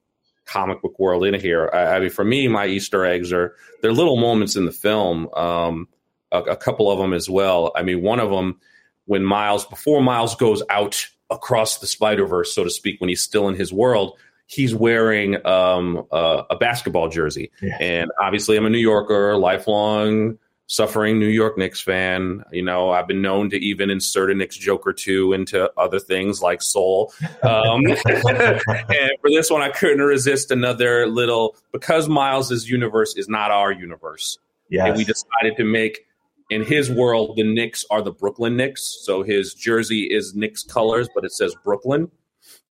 comic 0.44 0.82
book 0.82 0.98
world 0.98 1.24
in 1.24 1.34
here. 1.38 1.70
I, 1.72 1.96
I 1.96 2.00
mean, 2.00 2.10
for 2.10 2.24
me, 2.24 2.48
my 2.48 2.66
Easter 2.66 3.04
eggs 3.04 3.32
are 3.32 3.54
they're 3.80 3.92
little 3.92 4.16
moments 4.16 4.56
in 4.56 4.64
the 4.64 4.72
film. 4.72 5.28
Um, 5.34 5.88
a, 6.32 6.40
a 6.42 6.56
couple 6.56 6.90
of 6.90 6.98
them 6.98 7.14
as 7.14 7.30
well. 7.30 7.72
I 7.74 7.82
mean, 7.82 8.02
one 8.02 8.20
of 8.20 8.30
them 8.30 8.60
when 9.06 9.24
Miles 9.24 9.64
before 9.64 10.02
Miles 10.02 10.34
goes 10.36 10.62
out 10.68 11.06
across 11.30 11.78
the 11.78 11.86
Spider 11.86 12.26
Verse, 12.26 12.54
so 12.54 12.64
to 12.64 12.70
speak, 12.70 13.00
when 13.00 13.08
he's 13.08 13.22
still 13.22 13.48
in 13.48 13.54
his 13.54 13.72
world. 13.72 14.18
He's 14.50 14.74
wearing 14.74 15.44
um, 15.46 16.06
uh, 16.10 16.42
a 16.50 16.56
basketball 16.56 17.08
jersey, 17.08 17.50
Yeah. 17.62 17.76
and 17.80 18.10
obviously, 18.20 18.56
I'm 18.56 18.64
a 18.66 18.70
New 18.70 18.78
Yorker, 18.78 19.36
lifelong 19.36 20.38
suffering 20.70 21.18
New 21.18 21.26
York 21.28 21.56
Knicks 21.56 21.80
fan. 21.80 22.42
You 22.52 22.62
know, 22.62 22.90
I've 22.90 23.06
been 23.06 23.22
known 23.22 23.48
to 23.50 23.56
even 23.56 23.88
insert 23.90 24.30
a 24.30 24.34
Knicks 24.34 24.56
joke 24.56 24.86
or 24.86 24.92
two 24.92 25.32
into 25.32 25.70
other 25.78 25.98
things 25.98 26.42
like 26.42 26.60
Soul. 26.62 27.12
Um, 27.42 27.86
and 27.86 29.10
for 29.20 29.30
this 29.30 29.50
one, 29.50 29.62
I 29.62 29.68
couldn't 29.70 30.00
resist 30.02 30.50
another 30.50 31.06
little 31.06 31.56
because 31.72 32.08
Miles's 32.08 32.68
universe 32.68 33.16
is 33.16 33.28
not 33.28 33.50
our 33.50 33.70
universe, 33.72 34.38
Yes. 34.70 34.88
and 34.88 34.96
we 34.96 35.04
decided 35.04 35.56
to 35.58 35.64
make. 35.64 36.04
In 36.50 36.62
his 36.64 36.90
world, 36.90 37.36
the 37.36 37.42
Knicks 37.42 37.84
are 37.90 38.00
the 38.00 38.10
Brooklyn 38.12 38.56
Knicks. 38.56 39.00
So 39.02 39.22
his 39.22 39.52
jersey 39.52 40.04
is 40.04 40.34
Knicks 40.34 40.62
colors, 40.62 41.06
but 41.14 41.22
it 41.26 41.32
says 41.32 41.54
Brooklyn. 41.62 42.10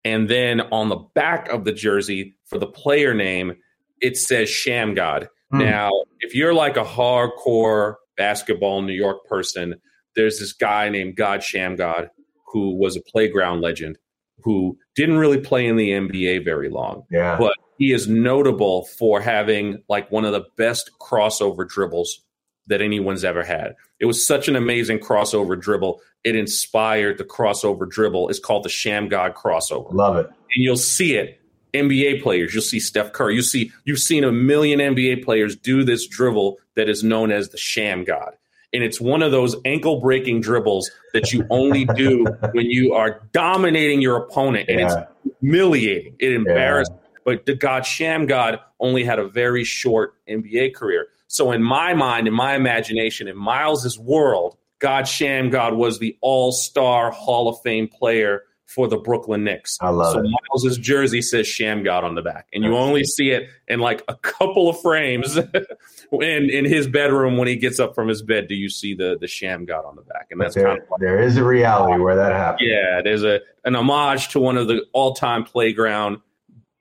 And 0.07 0.29
then 0.29 0.61
on 0.61 0.87
the 0.87 0.95
back 1.15 1.49
of 1.49 1.65
the 1.65 1.73
jersey 1.73 2.37
for 2.45 2.57
the 2.57 2.65
player 2.65 3.13
name, 3.13 3.57
it 3.99 4.15
says 4.15 4.47
Shammgod. 4.47 5.27
Hmm. 5.51 5.59
Now, 5.59 5.91
if 6.21 6.33
you're 6.33 6.53
like 6.53 6.77
a 6.77 6.85
hardcore 6.85 7.95
basketball 8.15 8.81
New 8.81 8.93
York 8.93 9.25
person, 9.25 9.75
there's 10.15 10.39
this 10.39 10.53
guy 10.53 10.87
named 10.87 11.17
God 11.17 11.41
Shammgod 11.41 12.07
who 12.53 12.77
was 12.77 12.95
a 12.95 13.01
playground 13.01 13.59
legend 13.59 13.97
who 14.43 14.77
didn't 14.95 15.17
really 15.17 15.41
play 15.41 15.67
in 15.67 15.75
the 15.75 15.89
NBA 15.91 16.45
very 16.45 16.69
long. 16.69 17.03
yeah. 17.11 17.35
But 17.37 17.53
he 17.77 17.91
is 17.91 18.07
notable 18.07 18.85
for 18.97 19.19
having 19.19 19.83
like 19.89 20.09
one 20.09 20.23
of 20.23 20.31
the 20.31 20.45
best 20.55 20.89
crossover 21.01 21.67
dribbles 21.67 22.21
that 22.67 22.81
anyone's 22.81 23.25
ever 23.25 23.43
had. 23.43 23.75
It 23.99 24.05
was 24.05 24.25
such 24.25 24.47
an 24.47 24.55
amazing 24.55 24.99
crossover 24.99 25.59
dribble. 25.59 25.99
It 26.27 26.35
inspired 26.35 27.17
the 27.17 27.23
crossover 27.23 27.89
dribble. 27.89 28.27
It's 28.27 28.37
called 28.39 28.63
the 28.65 28.69
Shammgod 28.69 29.33
crossover. 29.33 29.93
Love 29.93 30.17
it. 30.17 30.25
And 30.25 30.61
you'll 30.63 30.75
see 30.75 31.15
it. 31.15 31.39
NBA 31.73 32.21
players, 32.21 32.53
you'll 32.53 32.63
see 32.63 32.81
Steph 32.81 33.13
Curry. 33.13 33.35
You 33.35 33.41
see, 33.41 33.71
you've 33.85 33.99
seen 33.99 34.25
a 34.25 34.31
million 34.31 34.79
NBA 34.79 35.23
players 35.23 35.55
do 35.55 35.85
this 35.85 36.05
dribble 36.05 36.57
that 36.75 36.89
is 36.89 37.01
known 37.01 37.31
as 37.31 37.47
the 37.49 37.57
Shammgod. 37.57 38.31
And 38.73 38.83
it's 38.83 38.99
one 38.99 39.21
of 39.21 39.31
those 39.31 39.55
ankle 39.63 40.01
breaking 40.01 40.41
dribbles 40.41 40.91
that 41.13 41.31
you 41.31 41.45
only 41.49 41.85
do 41.85 42.25
when 42.51 42.65
you 42.65 42.93
are 42.93 43.21
dominating 43.31 44.01
your 44.01 44.17
opponent. 44.17 44.67
And 44.67 44.81
Yeah. 44.81 45.05
it's 45.25 45.35
humiliating. 45.39 46.15
It 46.19 46.33
embarrassed. 46.33 46.91
But 47.23 47.45
the 47.45 47.55
God 47.55 47.83
Shammgod 47.83 48.59
only 48.81 49.05
had 49.05 49.17
a 49.19 49.27
very 49.29 49.63
short 49.63 50.15
NBA 50.27 50.73
career. 50.75 51.07
So 51.27 51.51
in 51.53 51.63
my 51.63 51.93
mind, 51.93 52.27
in 52.27 52.33
my 52.33 52.55
imagination, 52.55 53.29
in 53.29 53.37
Miles's 53.37 53.97
world, 53.97 54.57
God 54.79 55.05
Shammgod 55.05 55.75
was 55.75 55.99
the 55.99 56.17
all-star 56.21 57.11
Hall 57.11 57.47
of 57.47 57.57
Fame 57.63 57.87
player 57.87 58.43
for 58.65 58.87
the 58.87 58.97
Brooklyn 58.97 59.45
Knicks. 59.45 59.77
I 59.81 59.89
love 59.89 60.11
so 60.13 60.19
it. 60.19 60.25
Miles's 60.51 60.77
jersey 60.77 61.21
says 61.21 61.47
Shammgod 61.47 62.03
on 62.03 62.15
the 62.15 62.21
back, 62.21 62.47
and 62.53 62.63
you 62.65 62.75
only 62.75 63.05
see 63.05 63.29
it 63.29 63.49
in 63.67 63.79
like 63.79 64.03
a 64.09 64.15
couple 64.15 64.67
of 64.69 64.79
frames 64.81 65.37
in 66.11 66.49
in 66.49 66.65
his 66.65 66.85
bedroom 66.85 67.37
when 67.37 67.47
he 67.47 67.55
gets 67.55 67.79
up 67.79 67.95
from 67.95 68.09
his 68.09 68.21
bed. 68.21 68.47
Do 68.49 68.55
you 68.55 68.69
see 68.69 68.93
the 68.93 69.17
the 69.19 69.25
Shammgod 69.25 69.85
on 69.87 69.95
the 69.95 70.01
back? 70.01 70.27
And 70.31 70.41
that's 70.41 70.53
there, 70.55 70.65
kind 70.67 70.81
of 70.81 70.89
like, 70.91 70.99
there 70.99 71.19
is 71.19 71.37
a 71.37 71.45
reality 71.45 71.97
where 72.01 72.17
that 72.17 72.33
happens. 72.33 72.69
yeah, 72.69 73.01
there's 73.01 73.23
a 73.23 73.39
an 73.63 73.75
homage 73.75 74.27
to 74.29 74.39
one 74.39 74.57
of 74.57 74.67
the 74.67 74.85
all-time 74.91 75.45
playground 75.45 76.17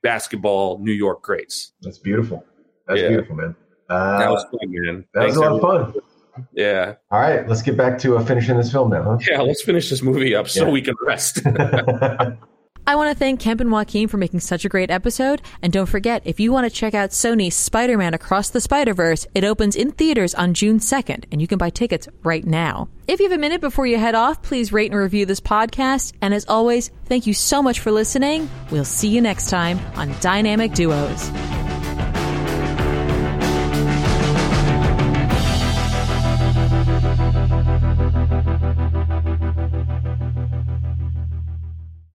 basketball 0.02 0.78
New 0.78 0.92
York 0.92 1.22
greats. 1.22 1.72
That's 1.82 1.98
beautiful. 1.98 2.44
That's 2.86 3.00
Yeah. 3.00 3.08
beautiful, 3.08 3.36
man. 3.36 3.54
Uh, 3.88 4.18
That 4.18 4.30
was 4.30 4.42
fun, 4.44 4.58
man. 4.72 5.04
that 5.14 5.24
was 5.26 5.36
a 5.36 5.40
lot 5.40 5.52
of 5.52 5.60
fun. 5.60 5.94
Yeah, 6.52 6.94
All 7.10 7.20
right, 7.20 7.48
let's 7.48 7.62
get 7.62 7.76
back 7.76 7.98
to 8.00 8.16
uh, 8.16 8.24
finishing 8.24 8.56
this 8.56 8.70
film 8.72 8.90
now, 8.90 9.18
yeah. 9.28 9.40
Let's 9.40 9.62
finish 9.62 9.90
this 9.90 10.02
movie 10.02 10.34
up 10.34 10.48
so 10.48 10.66
Yeah. 10.66 10.70
we 10.70 10.82
can 10.82 10.94
rest. 11.06 11.40
I 12.88 12.94
want 12.94 13.10
to 13.10 13.18
thank 13.18 13.40
Kemp 13.40 13.60
and 13.60 13.72
Joaquim 13.72 14.08
for 14.08 14.16
making 14.16 14.38
such 14.38 14.64
a 14.64 14.68
great 14.68 14.92
episode. 14.92 15.42
And 15.60 15.72
don't 15.72 15.86
forget, 15.88 16.22
if 16.24 16.38
you 16.38 16.52
want 16.52 16.68
to 16.68 16.70
check 16.70 16.94
out 16.94 17.10
Sony's 17.10 17.56
Spider 17.56 17.98
Man 17.98 18.14
Across 18.14 18.50
the 18.50 18.60
Spider 18.60 18.94
Verse, 18.94 19.26
it 19.34 19.42
opens 19.42 19.74
in 19.74 19.90
theaters 19.90 20.36
on 20.36 20.54
June 20.54 20.78
2nd, 20.78 21.24
and 21.32 21.40
you 21.40 21.48
can 21.48 21.58
buy 21.58 21.68
tickets 21.68 22.06
right 22.22 22.46
now. 22.46 22.88
If 23.08 23.18
you 23.18 23.28
have 23.28 23.36
a 23.36 23.40
minute 23.40 23.60
before 23.60 23.88
you 23.88 23.98
head 23.98 24.14
off, 24.14 24.40
please 24.40 24.72
rate 24.72 24.92
and 24.92 25.00
review 25.00 25.26
this 25.26 25.40
podcast. 25.40 26.12
And 26.22 26.32
as 26.32 26.44
always, 26.46 26.92
thank 27.06 27.26
you 27.26 27.34
so 27.34 27.60
much 27.60 27.80
for 27.80 27.90
listening. 27.90 28.48
We'll 28.70 28.84
see 28.84 29.08
you 29.08 29.20
next 29.20 29.50
time 29.50 29.80
on 29.96 30.14
Dynamic 30.20 30.72
Duos. 30.72 31.65